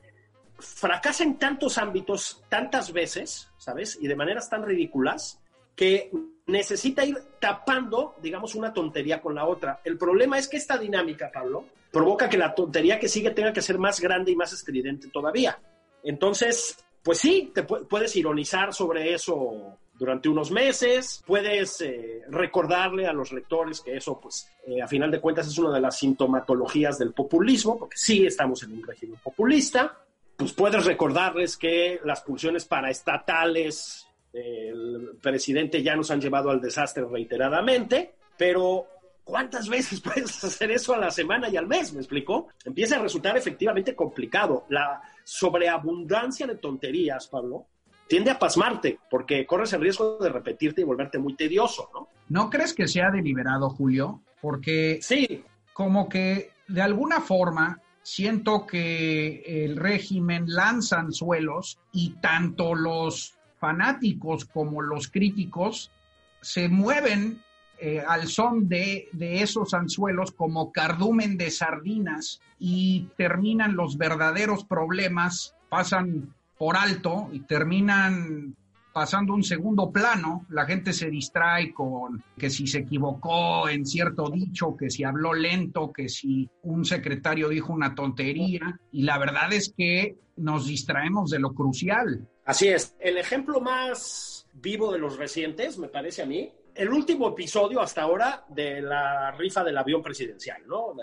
[0.59, 3.99] fracasa en tantos ámbitos tantas veces, ¿sabes?
[4.01, 5.41] Y de maneras tan ridículas
[5.75, 6.11] que
[6.47, 9.81] necesita ir tapando, digamos, una tontería con la otra.
[9.85, 13.63] El problema es que esta dinámica, Pablo, provoca que la tontería que sigue tenga que
[13.63, 15.59] ser más grande y más estridente todavía.
[16.03, 17.53] Entonces, pues sí,
[17.89, 24.19] puedes ironizar sobre eso durante unos meses, puedes eh, recordarle a los lectores que eso,
[24.19, 28.25] pues, eh, a final de cuentas es una de las sintomatologías del populismo, porque sí
[28.25, 29.99] estamos en un régimen populista,
[30.37, 37.05] pues puedes recordarles que las pulsiones paraestatales del presidente ya nos han llevado al desastre
[37.05, 38.87] reiteradamente, pero
[39.31, 41.93] ¿Cuántas veces puedes hacer eso a la semana y al mes?
[41.93, 42.49] ¿Me explico?
[42.65, 44.67] Empieza a resultar efectivamente complicado.
[44.71, 47.67] La sobreabundancia de tonterías, Pablo,
[48.09, 52.09] tiende a pasmarte porque corres el riesgo de repetirte y volverte muy tedioso, ¿no?
[52.29, 54.21] ¿No crees que sea deliberado, Julio?
[54.41, 55.45] Porque sí.
[55.73, 64.45] como que de alguna forma siento que el régimen lanza anzuelos y tanto los fanáticos
[64.45, 65.93] como los críticos
[66.41, 67.41] se mueven
[67.81, 74.65] eh, al son de, de esos anzuelos como cardumen de sardinas y terminan los verdaderos
[74.65, 78.55] problemas, pasan por alto y terminan
[78.93, 84.29] pasando un segundo plano, la gente se distrae con que si se equivocó en cierto
[84.31, 89.53] dicho, que si habló lento, que si un secretario dijo una tontería, y la verdad
[89.53, 92.27] es que nos distraemos de lo crucial.
[92.45, 92.95] Así es.
[92.99, 98.01] El ejemplo más vivo de los recientes, me parece a mí, el último episodio hasta
[98.01, 100.87] ahora de la rifa del avión presidencial, ¿no?
[100.87, 100.97] o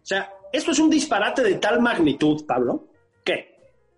[0.00, 2.86] sea, esto es un disparate de tal magnitud, Pablo,
[3.24, 3.56] que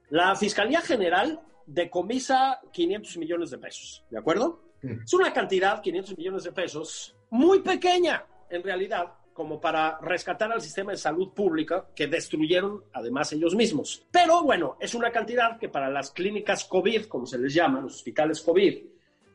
[0.08, 4.62] la Fiscalía General decomisa 500 millones de pesos, ¿de acuerdo?
[4.82, 10.62] Es una cantidad, 500 millones de pesos, muy pequeña en realidad, como para rescatar al
[10.62, 14.06] sistema de salud pública que destruyeron además ellos mismos.
[14.10, 17.96] Pero bueno, es una cantidad que para las clínicas COVID, como se les llama, los
[17.96, 18.78] hospitales COVID,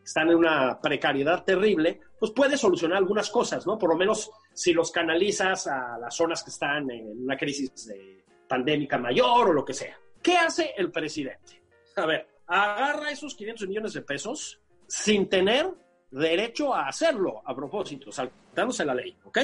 [0.04, 3.78] están en una precariedad terrible, pues puede solucionar algunas cosas, ¿no?
[3.78, 8.24] Por lo menos si los canalizas a las zonas que están en una crisis de
[8.48, 9.98] pandémica mayor o lo que sea.
[10.22, 11.62] ¿Qué hace el presidente?
[11.96, 15.70] A ver, agarra esos 500 millones de pesos sin tener
[16.12, 19.40] derecho a hacerlo, a propósito, saltándose la ley, ¿ok?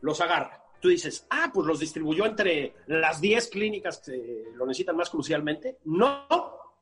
[0.00, 0.62] Los agarra.
[0.80, 5.78] Tú dices, ah, pues los distribuyó entre las 10 clínicas que lo necesitan más crucialmente.
[5.84, 6.26] No,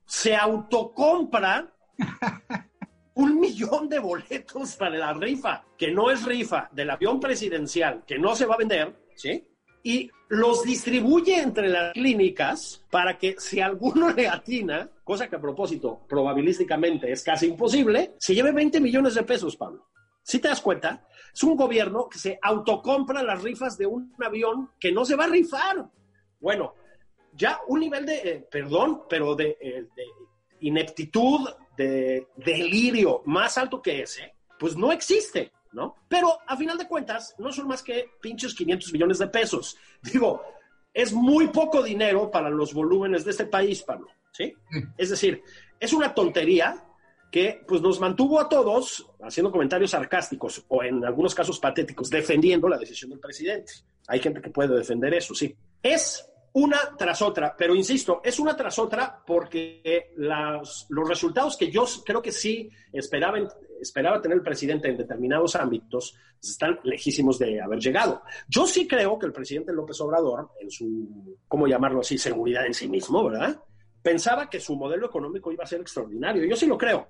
[0.04, 1.72] se autocompra
[3.14, 8.18] un millón de boletos para la rifa, que no es rifa del avión presidencial, que
[8.18, 9.46] no se va a vender, ¿sí?
[9.84, 15.40] y los distribuye entre las clínicas para que si alguno le atina, cosa que a
[15.40, 19.86] propósito probabilísticamente es casi imposible, se lleve 20 millones de pesos, Pablo.
[20.22, 24.70] Si te das cuenta, es un gobierno que se autocompra las rifas de un avión
[24.80, 25.86] que no se va a rifar.
[26.40, 26.74] Bueno,
[27.34, 30.04] ya un nivel de, eh, perdón, pero de, eh, de
[30.60, 35.52] ineptitud, de delirio más alto que ese, pues no existe.
[35.74, 35.96] ¿no?
[36.08, 39.76] Pero a final de cuentas, no son más que pinches 500 millones de pesos.
[40.02, 40.42] Digo,
[40.92, 44.54] es muy poco dinero para los volúmenes de este país, Pablo, ¿sí?
[44.96, 45.42] Es decir,
[45.80, 46.84] es una tontería
[47.30, 52.68] que pues nos mantuvo a todos haciendo comentarios sarcásticos o en algunos casos patéticos, defendiendo
[52.68, 53.72] la decisión del presidente.
[54.06, 55.56] Hay gente que puede defender eso, sí.
[55.82, 61.84] Es una tras otra, pero insisto, es una tras otra porque los resultados que yo
[62.04, 63.38] creo que sí esperaba,
[63.80, 68.22] esperaba tener el presidente en determinados ámbitos están lejísimos de haber llegado.
[68.48, 72.74] Yo sí creo que el presidente López Obrador, en su, ¿cómo llamarlo así?, seguridad en
[72.74, 73.60] sí mismo, ¿verdad?
[74.00, 76.44] Pensaba que su modelo económico iba a ser extraordinario.
[76.44, 77.08] Yo sí lo creo.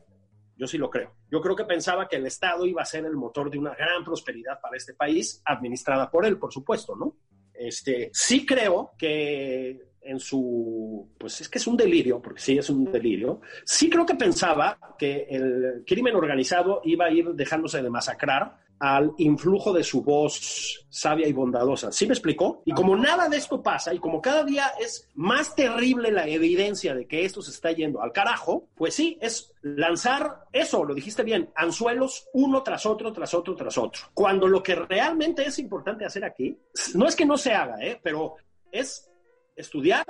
[0.57, 1.17] Yo sí lo creo.
[1.31, 4.05] Yo creo que pensaba que el Estado iba a ser el motor de una gran
[4.05, 7.17] prosperidad para este país, administrada por él, por supuesto, ¿no?
[7.55, 12.69] Este, sí creo que en su, pues es que es un delirio, porque sí es
[12.69, 17.91] un delirio, sí creo que pensaba que el crimen organizado iba a ir dejándose de
[17.91, 21.93] masacrar al influjo de su voz sabia y bondadosa.
[21.93, 22.63] ¿Sí me explicó?
[22.65, 26.95] Y como nada de esto pasa y como cada día es más terrible la evidencia
[26.95, 31.23] de que esto se está yendo al carajo, pues sí, es lanzar eso, lo dijiste
[31.23, 34.03] bien, anzuelos uno tras otro, tras otro, tras otro.
[34.13, 36.59] Cuando lo que realmente es importante hacer aquí,
[36.95, 38.01] no es que no se haga, ¿eh?
[38.03, 38.37] pero
[38.71, 39.11] es
[39.57, 40.05] estudiar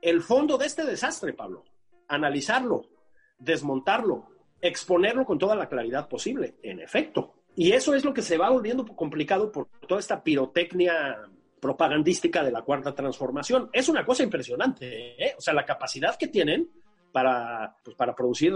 [0.00, 1.64] el fondo de este desastre, Pablo,
[2.08, 2.82] analizarlo,
[3.38, 4.28] desmontarlo,
[4.60, 7.43] exponerlo con toda la claridad posible, en efecto.
[7.56, 11.28] Y eso es lo que se va volviendo complicado por toda esta pirotecnia
[11.60, 13.70] propagandística de la cuarta transformación.
[13.72, 15.34] Es una cosa impresionante, ¿eh?
[15.38, 16.68] O sea, la capacidad que tienen
[17.12, 18.52] para, pues, para producir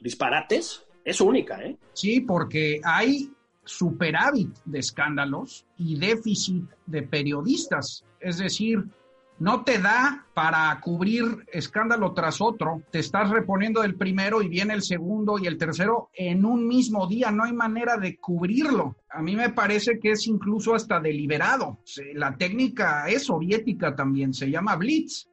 [0.00, 1.76] disparates es única, ¿eh?
[1.92, 3.30] Sí, porque hay
[3.64, 8.04] superávit de escándalos y déficit de periodistas.
[8.20, 8.84] Es decir,
[9.38, 14.74] no te da para cubrir escándalo tras otro, te estás reponiendo del primero y viene
[14.74, 18.96] el segundo y el tercero en un mismo día, no hay manera de cubrirlo.
[19.10, 21.78] A mí me parece que es incluso hasta deliberado.
[22.14, 25.28] La técnica es soviética también, se llama blitz.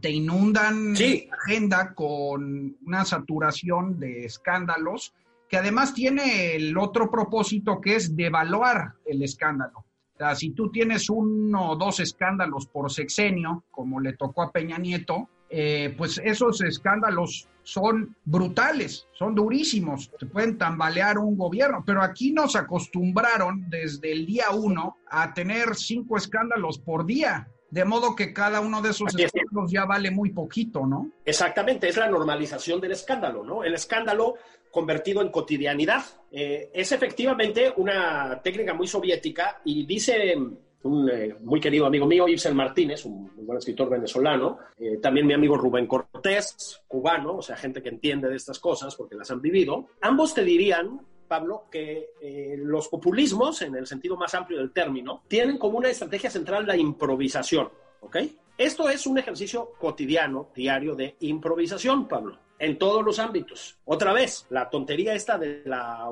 [0.00, 5.12] Te inundan la agenda con una saturación de escándalos
[5.48, 9.85] que además tiene el otro propósito que es devaluar el escándalo
[10.34, 15.28] si tú tienes uno o dos escándalos por sexenio, como le tocó a Peña Nieto,
[15.48, 22.32] eh, pues esos escándalos son brutales, son durísimos, se pueden tambalear un gobierno, pero aquí
[22.32, 27.48] nos acostumbraron desde el día uno a tener cinco escándalos por día.
[27.70, 31.10] De modo que cada uno de esos escándalos ya vale muy poquito, ¿no?
[31.24, 33.64] Exactamente, es la normalización del escándalo, ¿no?
[33.64, 34.34] El escándalo
[34.70, 36.04] convertido en cotidianidad.
[36.30, 40.36] Eh, es efectivamente una técnica muy soviética y dice
[40.82, 45.34] un eh, muy querido amigo mío, Ibsen Martínez, un buen escritor venezolano, eh, también mi
[45.34, 49.40] amigo Rubén Cortés, cubano, o sea, gente que entiende de estas cosas porque las han
[49.40, 54.72] vivido, ambos te dirían Pablo, que eh, los populismos, en el sentido más amplio del
[54.72, 57.70] término, tienen como una estrategia central la improvisación,
[58.00, 58.16] ¿ok?
[58.58, 63.78] Esto es un ejercicio cotidiano, diario de improvisación, Pablo, en todos los ámbitos.
[63.84, 66.08] Otra vez, la tontería esta de la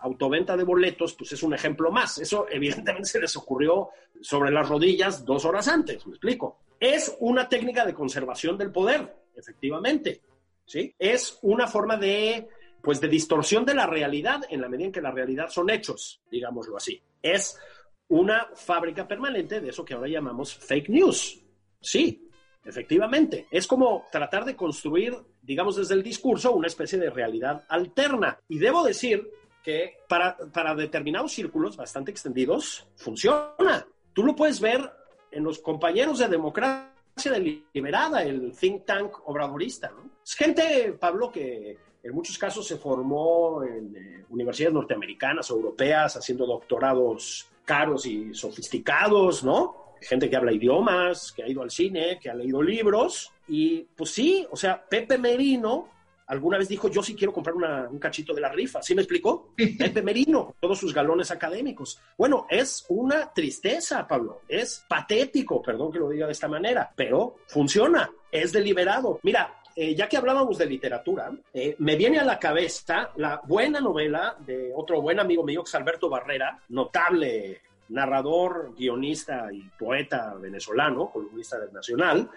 [0.00, 2.18] autoventa de boletos, pues es un ejemplo más.
[2.18, 3.90] Eso evidentemente se les ocurrió
[4.20, 6.58] sobre las rodillas dos horas antes, me explico.
[6.78, 10.20] Es una técnica de conservación del poder, efectivamente.
[10.66, 10.94] ¿sí?
[10.98, 12.48] Es una forma de,
[12.86, 16.22] pues, de distorsión de la realidad en la medida en que la realidad son hechos,
[16.30, 17.02] digámoslo así.
[17.20, 17.58] Es
[18.06, 21.42] una fábrica permanente de eso que ahora llamamos fake news.
[21.80, 22.30] Sí,
[22.64, 23.48] efectivamente.
[23.50, 28.38] Es como tratar de construir, digamos, desde el discurso una especie de realidad alterna.
[28.46, 29.32] Y debo decir
[29.64, 33.84] que para, para determinados círculos bastante extendidos funciona.
[34.12, 34.92] Tú lo puedes ver
[35.32, 39.90] en los compañeros de democracia deliberada, el think tank obradorista.
[40.24, 46.46] Es gente, Pablo, que en muchos casos se formó en eh, universidades norteamericanas, europeas, haciendo
[46.46, 49.94] doctorados caros y sofisticados, ¿no?
[50.00, 53.32] Gente que habla idiomas, que ha ido al cine, que ha leído libros.
[53.48, 55.88] Y pues sí, o sea, Pepe Merino
[56.26, 57.54] alguna vez dijo, yo sí quiero comprar
[57.88, 58.82] un cachito de la rifa.
[58.82, 59.52] ¿Sí me explicó?
[59.56, 62.00] Pepe Merino, todos sus galones académicos.
[62.16, 64.42] Bueno, es una tristeza, Pablo.
[64.48, 69.20] Es patético, perdón que lo diga de esta manera, pero funciona, es deliberado.
[69.22, 73.78] Mira, eh, ya que hablábamos de literatura, eh, me viene a la cabeza la buena
[73.78, 77.60] novela de otro buen amigo mío, que es Alberto Barrera, notable
[77.90, 82.30] narrador, guionista y poeta venezolano, columnista del Nacional,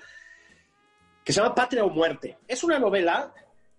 [1.24, 2.40] que se llama Patria o Muerte.
[2.46, 3.34] Es una novela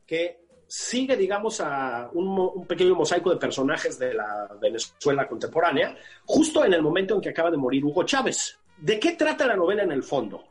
[0.06, 5.94] que sigue, digamos, a un, pequeño mosaico de personajes de la Venezuela contemporánea,
[6.24, 8.58] justo en el momento en que acaba de morir Hugo Chávez.
[8.78, 10.44] ¿De qué trata la novela en el fondo?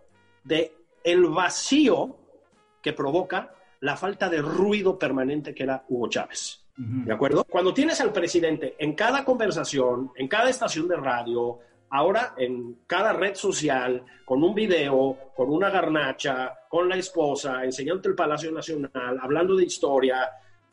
[0.44, 2.19] De el vacío
[2.82, 6.66] que provoca la falta de ruido permanente que era Hugo Chávez.
[6.76, 7.44] ¿De acuerdo?
[7.44, 11.60] Cuando tienes al presidente en cada conversación, en cada estación de radio,
[11.90, 18.10] ahora en cada red social, con un video, con una garnacha, con la esposa, enseñándote
[18.10, 20.30] el Palacio Nacional, hablando de historia,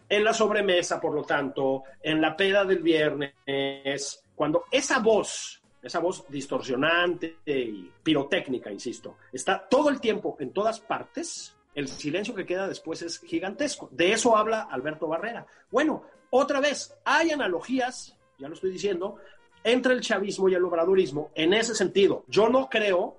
[0.08, 5.98] en la sobremesa, por lo tanto, en la peda del viernes, cuando esa voz, esa
[5.98, 12.46] voz distorsionante y pirotécnica, insisto, está todo el tiempo en todas partes, el silencio que
[12.46, 13.88] queda después es gigantesco.
[13.92, 15.46] De eso habla Alberto Barrera.
[15.70, 19.16] Bueno, otra vez, hay analogías, ya lo estoy diciendo,
[19.62, 22.24] entre el chavismo y el obradorismo en ese sentido.
[22.28, 23.18] Yo no creo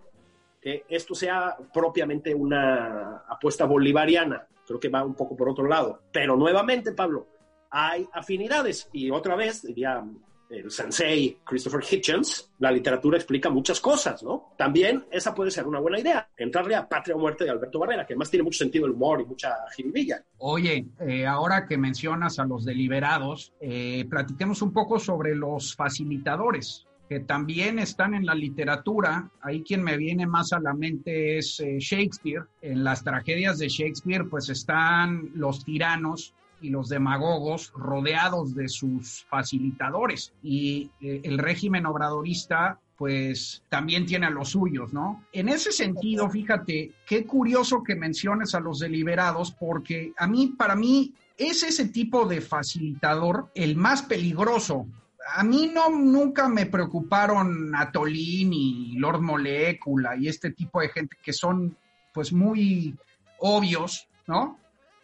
[0.60, 6.02] que esto sea propiamente una apuesta bolivariana, creo que va un poco por otro lado.
[6.12, 7.28] Pero nuevamente, Pablo,
[7.70, 10.04] hay afinidades y otra vez, diría
[10.50, 14.54] el sensei Christopher Hitchens, la literatura explica muchas cosas, ¿no?
[14.58, 18.06] También esa puede ser una buena idea, entrarle a Patria o Muerte de Alberto Barrera,
[18.06, 20.24] que además tiene mucho sentido el humor y mucha jiribilla.
[20.38, 26.88] Oye, eh, ahora que mencionas a los deliberados, eh, platiquemos un poco sobre los facilitadores
[27.08, 29.30] que también están en la literatura.
[29.42, 32.44] Ahí quien me viene más a la mente es eh, Shakespeare.
[32.62, 39.26] En las tragedias de Shakespeare pues están los tiranos y los demagogos rodeados de sus
[39.30, 40.34] facilitadores.
[40.44, 45.24] Y eh, el régimen obradorista pues también tiene a los suyos, ¿no?
[45.32, 50.76] En ese sentido, fíjate, qué curioso que menciones a los deliberados, porque a mí, para
[50.76, 54.88] mí, es ese tipo de facilitador el más peligroso.
[55.36, 61.18] A mí no nunca me preocuparon Atolín y Lord Molecula y este tipo de gente
[61.22, 61.78] que son
[62.14, 62.96] pues muy
[63.40, 64.58] obvios, ¿no?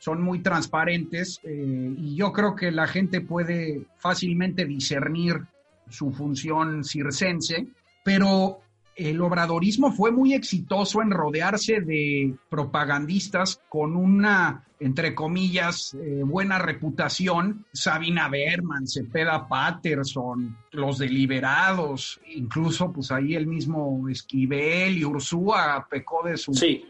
[0.03, 5.45] Son muy transparentes eh, y yo creo que la gente puede fácilmente discernir
[5.89, 7.67] su función circense,
[8.03, 8.59] pero
[8.97, 16.59] el obradorismo fue muy exitoso en rodearse de propagandistas con una, entre comillas, eh, buena
[16.59, 17.65] reputación.
[17.71, 26.27] Sabina Berman, Cepeda Patterson, los deliberados, incluso pues ahí el mismo Esquivel y Ursúa pecó
[26.27, 26.53] de su...
[26.53, 26.83] Sí.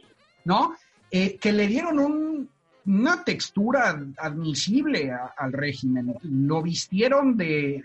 [0.45, 0.73] ¿No?
[1.11, 2.49] Eh, que le dieron un,
[2.85, 6.15] una textura admisible al régimen.
[6.23, 7.83] Lo vistieron de,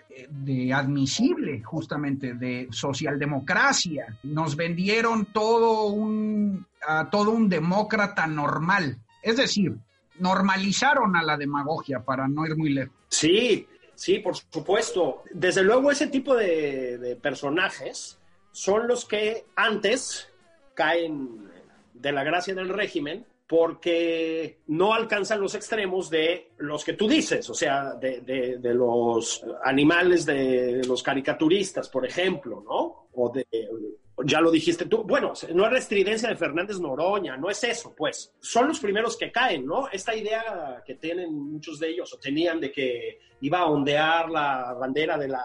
[0.75, 4.19] admisible, justamente, de socialdemocracia.
[4.25, 8.99] Nos vendieron todo un, a todo un demócrata normal.
[9.23, 9.77] Es decir,
[10.19, 12.95] normalizaron a la demagogia para no ir muy lejos.
[13.09, 15.23] Sí, sí, por supuesto.
[15.33, 18.19] Desde luego ese tipo de, de personajes
[18.51, 20.29] son los que antes
[20.75, 21.49] caen
[21.95, 27.49] de la gracia del régimen porque no alcanzan los extremos de los que tú dices,
[27.49, 33.09] o sea, de, los animales de los caricaturistas, por ejemplo, ¿no?
[33.15, 33.47] O de
[34.25, 38.35] ya lo dijiste tú, bueno, no es restridencia de Fernández Noroña, no es eso, pues.
[38.41, 39.89] Son los primeros que caen, ¿no?
[39.89, 44.75] Esta idea que tienen muchos de ellos o tenían de que iba a ondear la
[44.75, 45.45] bandera de la,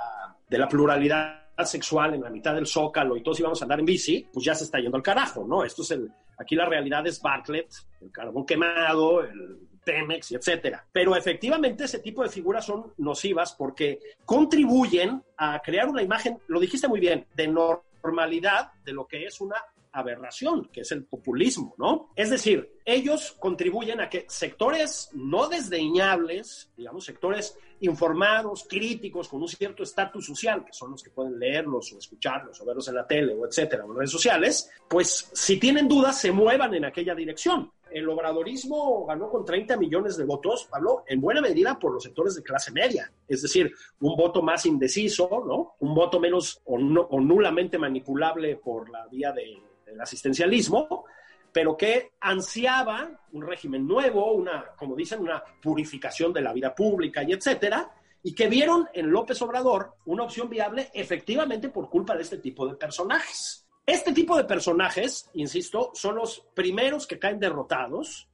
[0.49, 3.85] de la pluralidad sexual en la mitad del zócalo y todos íbamos a andar en
[3.85, 5.63] bici, pues ya se está yendo al carajo, ¿no?
[5.63, 7.71] Esto es el, aquí la realidad es Bartlett,
[8.01, 10.85] el carbón quemado, el Pemex, etcétera.
[10.91, 16.59] Pero efectivamente ese tipo de figuras son nocivas porque contribuyen a crear una imagen, lo
[16.59, 19.57] dijiste muy bien, de normalidad de lo que es una
[19.93, 22.09] aberración, que es el populismo, ¿no?
[22.15, 29.47] Es decir, ellos contribuyen a que sectores no desdeñables, digamos, sectores informados, críticos, con un
[29.47, 33.05] cierto estatus social, que son los que pueden leerlos o escucharlos o verlos en la
[33.05, 37.13] tele o etcétera, o en redes sociales, pues si tienen dudas, se muevan en aquella
[37.13, 37.71] dirección.
[37.91, 42.35] El obradorismo ganó con 30 millones de votos, Pablo, en buena medida por los sectores
[42.35, 45.75] de clase media, es decir, un voto más indeciso, ¿no?
[45.79, 49.61] Un voto menos o, o nulamente manipulable por la vía de
[49.93, 51.05] el asistencialismo,
[51.53, 57.23] pero que ansiaba un régimen nuevo, una, como dicen, una purificación de la vida pública
[57.23, 57.91] y etcétera,
[58.23, 62.67] y que vieron en López Obrador una opción viable efectivamente por culpa de este tipo
[62.67, 63.67] de personajes.
[63.85, 68.29] Este tipo de personajes, insisto, son los primeros que caen derrotados.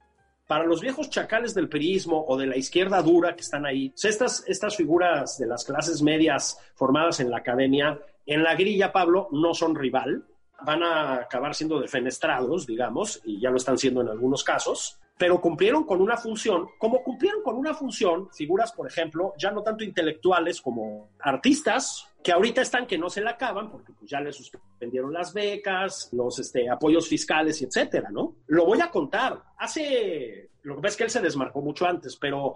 [0.46, 4.44] Para los viejos chacales del periodismo o de la izquierda dura que están ahí, estas,
[4.46, 9.54] estas figuras de las clases medias formadas en la academia, en la grilla, Pablo, no
[9.54, 10.24] son rival
[10.64, 15.40] van a acabar siendo defenestrados, digamos, y ya lo están siendo en algunos casos, pero
[15.40, 19.84] cumplieron con una función, como cumplieron con una función, figuras, por ejemplo, ya no tanto
[19.84, 24.36] intelectuales como artistas, que ahorita están que no se la acaban porque pues, ya les
[24.36, 28.36] suspendieron las becas, los este, apoyos fiscales y etcétera, ¿no?
[28.46, 29.42] Lo voy a contar.
[29.58, 32.54] Hace, lo que pasa es que él se desmarcó mucho antes, pero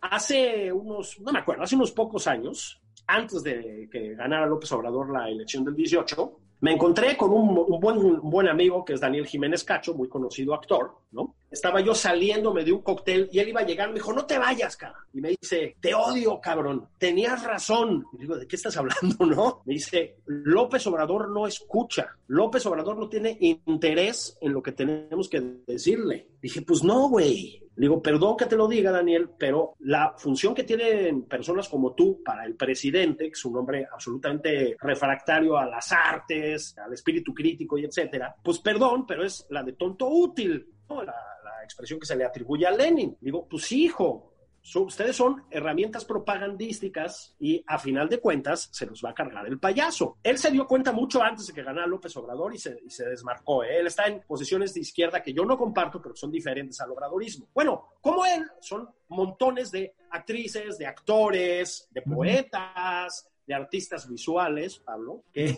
[0.00, 5.10] hace unos, no me acuerdo, hace unos pocos años, antes de que ganara López Obrador
[5.10, 9.64] la elección del 18, me encontré con un, buen, buen, amigo que es Daniel Jiménez
[9.64, 11.34] Cacho, muy conocido actor, ¿no?
[11.50, 14.38] Estaba yo saliéndome de un cóctel y él iba a llegar, me dijo, no te
[14.38, 14.96] vayas, cara.
[15.12, 18.04] Y me dice, te odio, cabrón, tenías razón.
[18.14, 19.62] Y digo, ¿de qué estás hablando, no?
[19.64, 25.28] Me dice, López Obrador no escucha, López Obrador no tiene interés en lo que tenemos
[25.28, 26.28] que decirle.
[26.40, 30.64] Dije, pues no, güey, digo, perdón que te lo diga, Daniel, pero la función que
[30.64, 35.92] tienen personas como tú para el presidente, que es un hombre absolutamente refractario a las
[35.92, 41.02] artes, al espíritu crítico y etcétera, pues perdón, pero es la de tonto útil, ¿no?
[41.02, 41.14] la,
[41.66, 43.16] expresión que se le atribuye a Lenin.
[43.20, 44.32] Digo, pues hijo,
[44.74, 49.60] ustedes son herramientas propagandísticas y a final de cuentas se los va a cargar el
[49.60, 50.18] payaso.
[50.22, 53.06] Él se dio cuenta mucho antes de que ganara López Obrador y se, y se
[53.06, 53.62] desmarcó.
[53.62, 53.78] ¿eh?
[53.78, 57.48] Él está en posiciones de izquierda que yo no comparto, pero son diferentes al obradorismo.
[57.54, 65.24] Bueno, como él, son montones de actrices, de actores, de poetas, de artistas visuales, Pablo,
[65.32, 65.56] que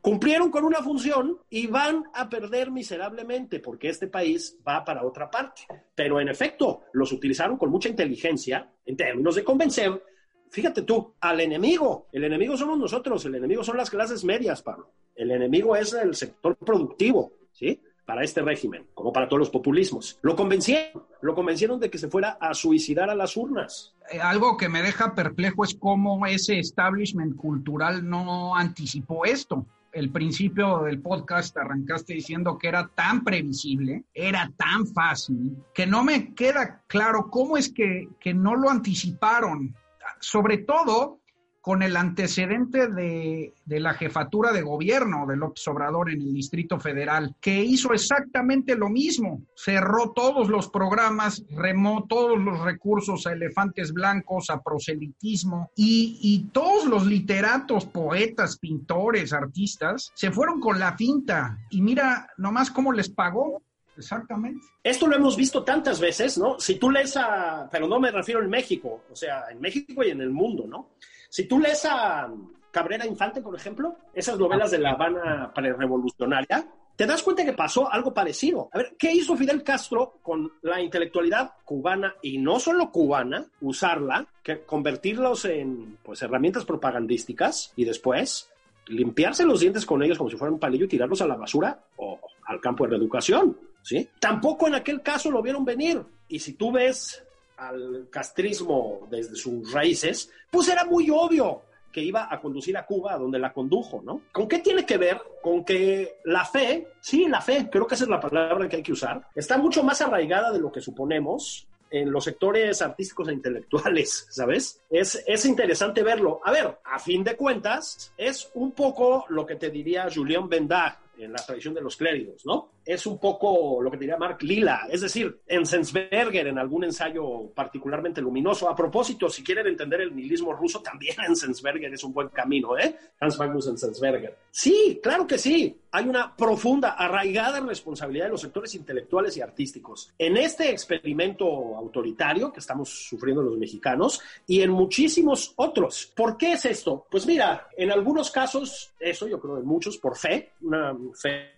[0.00, 5.30] cumplieron con una función y van a perder miserablemente porque este país va para otra
[5.30, 5.62] parte.
[5.94, 10.02] Pero en efecto, los utilizaron con mucha inteligencia en términos de convencer,
[10.50, 12.08] fíjate tú, al enemigo.
[12.12, 14.90] El enemigo somos nosotros, el enemigo son las clases medias, Pablo.
[15.14, 17.82] El enemigo es el sector productivo, ¿sí?
[18.06, 20.18] Para este régimen, como para todos los populismos.
[20.22, 23.94] Lo convencieron, lo convencieron de que se fuera a suicidar a las urnas.
[24.10, 30.10] Eh, algo que me deja perplejo es cómo ese establishment cultural no anticipó esto el
[30.10, 36.34] principio del podcast arrancaste diciendo que era tan previsible, era tan fácil, que no me
[36.34, 39.74] queda claro cómo es que, que no lo anticiparon.
[40.20, 41.20] Sobre todo
[41.60, 47.34] con el antecedente de, la jefatura de gobierno de López Obrador en el Distrito Federal,
[47.40, 49.42] que hizo exactamente lo mismo.
[49.54, 56.50] Cerró todos los programas, remó todos los recursos a elefantes blancos, a proselitismo, y, y
[56.50, 61.58] todos los literatos, poetas, pintores, artistas, se fueron con la finta.
[61.70, 63.62] Y mira nomás cómo les pagó.
[63.98, 64.64] Exactamente.
[64.82, 66.58] Esto lo hemos visto tantas veces, ¿no?
[66.60, 70.10] Si tú lees a, pero no me refiero en México, o sea, en México y
[70.10, 70.90] en el mundo, ¿no?
[71.28, 72.32] Si tú lees a
[72.70, 77.90] Cabrera Infante, por ejemplo, esas novelas de La Habana prerevolucionaria, te das cuenta que pasó
[77.92, 78.70] algo parecido.
[78.72, 84.26] A ver, ¿qué hizo Fidel Castro con la intelectualidad cubana y no solo cubana, usarla,
[84.42, 88.50] que convertirlos en pues herramientas propagandísticas y después
[88.88, 91.78] limpiarse los dientes con ellos como si fueran un palillo y tirarlos a la basura
[91.96, 93.56] o al campo de reeducación,
[93.88, 94.06] ¿sí?
[94.20, 96.02] Tampoco en aquel caso lo vieron venir.
[96.28, 97.24] Y si tú ves
[97.56, 103.14] al castrismo desde sus raíces, pues era muy obvio que iba a conducir a Cuba
[103.14, 104.20] a donde la condujo, ¿no?
[104.30, 105.22] ¿Con qué tiene que ver?
[105.42, 108.82] Con que la fe, sí, la fe, creo que esa es la palabra que hay
[108.82, 113.32] que usar, está mucho más arraigada de lo que suponemos en los sectores artísticos e
[113.32, 114.82] intelectuales, ¿sabes?
[114.90, 116.42] Es, es interesante verlo.
[116.44, 120.96] A ver, a fin de cuentas, es un poco lo que te diría Julien Bendard
[121.18, 122.68] en la tradición de los clérigos, ¿no?
[122.88, 127.50] Es un poco lo que diría Mark Lila, es decir, en Enzensberger, en algún ensayo
[127.54, 128.66] particularmente luminoso.
[128.66, 132.96] A propósito, si quieren entender el nihilismo ruso, también Enzensberger es un buen camino, ¿eh?
[133.20, 134.38] Hans Magnus Enzensberger.
[134.50, 135.78] Sí, claro que sí.
[135.90, 141.44] Hay una profunda, arraigada responsabilidad de los sectores intelectuales y artísticos en este experimento
[141.76, 146.10] autoritario que estamos sufriendo los mexicanos y en muchísimos otros.
[146.16, 147.06] ¿Por qué es esto?
[147.10, 151.57] Pues mira, en algunos casos, eso yo creo en muchos, por fe, una fe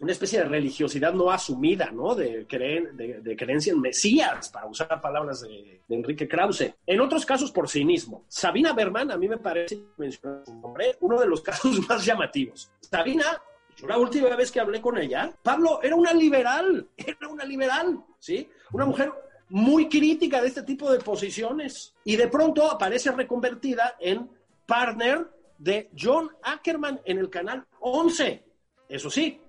[0.00, 2.14] una especie de religiosidad no asumida, ¿no?
[2.14, 6.74] De, de, creencia en Mesías, para usar palabras de, Enrique Krause.
[6.86, 8.24] En otros casos, por cinismo.
[8.28, 12.70] Sabina Berman, a mí me parece, mencionar su nombre, uno de los casos más llamativos.
[12.80, 13.40] Sabina,
[13.76, 18.02] yo la última vez que hablé con ella, Pablo era una liberal, era una liberal,
[18.18, 18.48] ¿sí?
[18.72, 19.12] Una mujer
[19.48, 24.30] muy crítica de este tipo de posiciones y de pronto aparece reconvertida en
[24.64, 28.42] partner de John Ackerman en el canal 11.
[28.88, 29.41] Eso sí,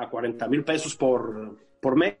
[0.00, 2.16] a 40 mil pesos por, por mes,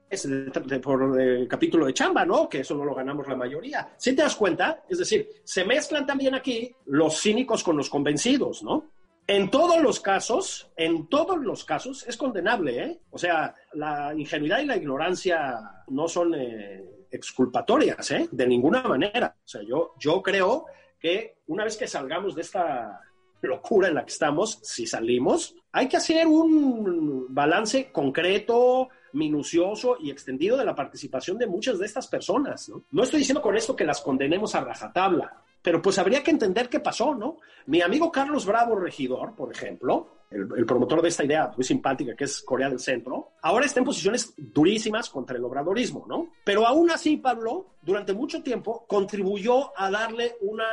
[0.82, 2.48] por el capítulo de chamba, ¿no?
[2.48, 3.92] Que eso no lo ganamos la mayoría.
[3.96, 4.84] ¿Sí te das cuenta?
[4.88, 8.90] Es decir, se mezclan también aquí los cínicos con los convencidos, ¿no?
[9.26, 13.00] En todos los casos, en todos los casos, es condenable, ¿eh?
[13.10, 18.28] O sea, la ingenuidad y la ignorancia no son eh, exculpatorias, ¿eh?
[18.32, 19.36] De ninguna manera.
[19.44, 20.66] O sea, yo, yo creo
[20.98, 23.00] que una vez que salgamos de esta
[23.42, 30.10] locura en la que estamos, si salimos, hay que hacer un balance concreto, minucioso y
[30.10, 32.70] extendido de la participación de muchas de estas personas.
[32.90, 33.02] ¿no?
[33.02, 36.80] estoy diciendo con esto que las condenemos a rajatabla, pero pues habría que entender qué
[36.80, 37.38] pasó, ¿no?
[37.66, 42.24] Mi amigo Carlos Bravo Regidor, por ejemplo, el, promotor de esta idea muy simpática que
[42.24, 46.28] es Corea del Centro, ahora está en posiciones durísimas contra el obradorismo, ¿no?
[46.44, 50.66] Pero aún así, Pablo, durante mucho tiempo contribuyó a darle una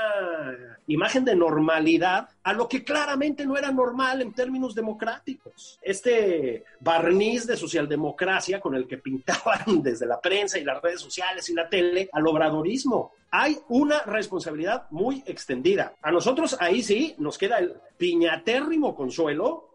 [0.88, 5.80] imagen de normalidad a lo que claramente no era normal en términos democráticos.
[5.82, 11.49] Este barniz de socialdemocracia con el que pintaban desde la prensa y las redes sociales
[11.49, 13.14] y la tele al obradorismo.
[13.32, 15.95] Hay una responsabilidad muy extendida.
[16.01, 19.68] A nosotros ahí sí nos queda el piñatérrimo consuelo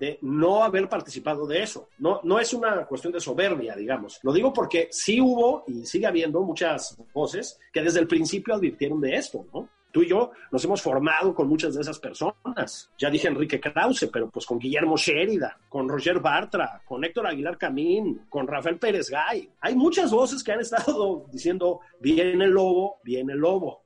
[0.00, 1.90] de no haber participado de eso.
[1.98, 4.18] No, no es una cuestión de soberbia, digamos.
[4.22, 8.98] Lo digo porque sí hubo y sigue habiendo muchas voces que desde el principio advirtieron
[9.00, 9.68] de esto, ¿no?
[9.92, 12.90] Tú y yo nos hemos formado con muchas de esas personas.
[12.96, 17.58] Ya dije Enrique Krause, pero pues con Guillermo Sheridan, con Roger Bartra, con Héctor Aguilar
[17.58, 19.50] Camín, con Rafael Pérez Gay.
[19.60, 23.82] Hay muchas voces que han estado diciendo, viene el lobo, viene el lobo.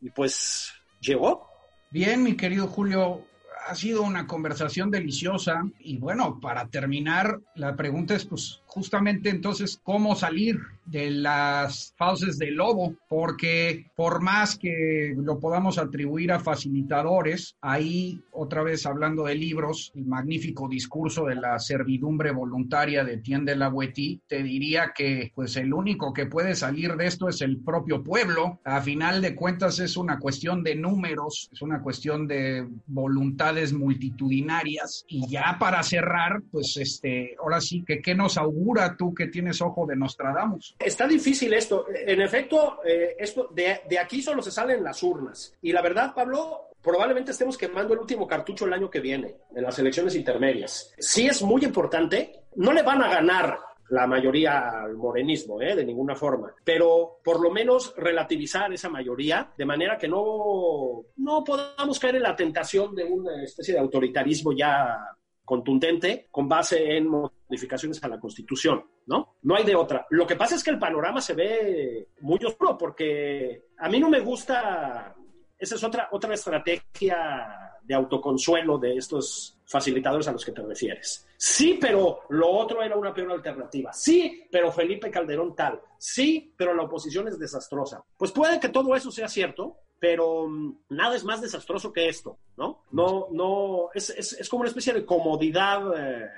[0.00, 1.48] Y pues llegó.
[1.90, 3.24] Bien, mi querido Julio,
[3.66, 9.80] ha sido una conversación deliciosa y bueno, para terminar, la pregunta es pues justamente entonces
[9.82, 16.40] cómo salir de las fauces del lobo, porque por más que lo podamos atribuir a
[16.40, 23.18] facilitadores, ahí otra vez hablando de libros, el magnífico discurso de la servidumbre voluntaria de
[23.18, 27.40] Tiende la Boetí, te diría que pues el único que puede salir de esto es
[27.40, 28.60] el propio pueblo.
[28.64, 35.04] A final de cuentas es una cuestión de números, es una cuestión de voluntades multitudinarias
[35.08, 39.60] y ya para cerrar, pues este, ahora sí que qué nos augura tú que tienes
[39.60, 40.73] ojo de Nostradamus.
[40.78, 41.86] Está difícil esto.
[41.88, 45.54] En efecto, eh, esto de, aquí solo se salen las urnas.
[45.62, 49.62] Y la verdad, Pablo, probablemente estemos quemando el último cartucho el año que viene, en
[49.62, 50.92] las elecciones intermedias.
[50.98, 53.58] Sí es muy importante, no le van a ganar
[53.90, 55.76] la mayoría al morenismo, ¿eh?
[55.76, 61.44] de ninguna forma, pero por lo menos relativizar esa mayoría de manera que no, no
[61.44, 64.98] podamos caer en la tentación de una especie de autoritarismo ya
[65.44, 69.36] contundente con base en modificaciones a la Constitución, ¿no?
[69.42, 70.06] No hay de otra.
[70.10, 74.08] Lo que pasa es que el panorama se ve muy oscuro porque a mí no
[74.08, 75.14] me gusta,
[75.58, 81.26] esa es otra, otra estrategia de autoconsuelo de estos facilitadores a los que te refieres.
[81.36, 83.92] Sí, pero lo otro era una peor alternativa.
[83.92, 85.80] Sí, pero Felipe Calderón tal.
[85.98, 88.02] Sí, pero la oposición es desastrosa.
[88.16, 92.38] Pues puede que todo eso sea cierto, pero mm, nada es más desastroso que esto,
[92.56, 92.84] ¿no?
[92.92, 96.28] No, no, es, es, como una especie de comodidad eh,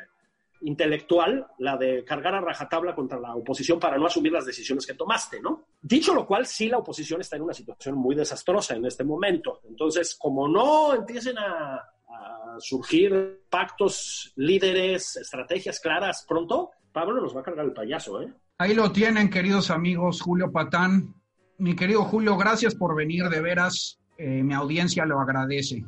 [0.62, 4.94] intelectual, la de cargar a rajatabla contra la oposición para no asumir las decisiones que
[4.94, 5.66] tomaste, ¿no?
[5.89, 9.61] Dicho lo cual, sí, la oposición está en una situación muy desastrosa en este momento.
[9.68, 17.41] Entonces, como no empiecen a, a surgir pactos, líderes, estrategias claras pronto, Pablo nos va
[17.41, 18.34] a cargar el payaso, ¿eh?
[18.59, 21.14] Ahí lo tienen, queridos amigos, Julio Patán,
[21.59, 25.84] mi querido Julio, gracias por venir, de veras, eh, mi audiencia lo agradece.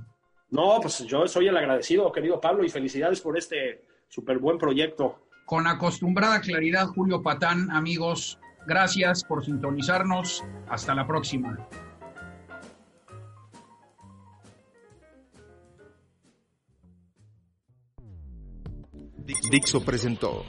[0.51, 5.27] No, pues yo soy el agradecido, querido Pablo, y felicidades por este súper buen proyecto.
[5.45, 8.39] Con acostumbrada claridad, Julio Patán, amigos,
[8.69, 10.45] Gracias por sintonizarnos.
[10.69, 11.57] Hasta la próxima.
[19.51, 20.45] Dixo presentó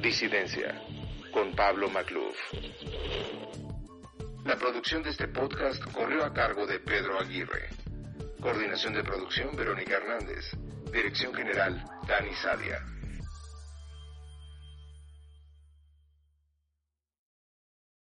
[0.00, 0.80] Disidencia
[1.34, 2.38] con Pablo Macluf.
[4.46, 7.68] La producción de este podcast corrió a cargo de Pedro Aguirre.
[8.40, 10.56] Coordinación de producción Verónica Hernández.
[10.90, 12.99] Dirección General Dani Sadia.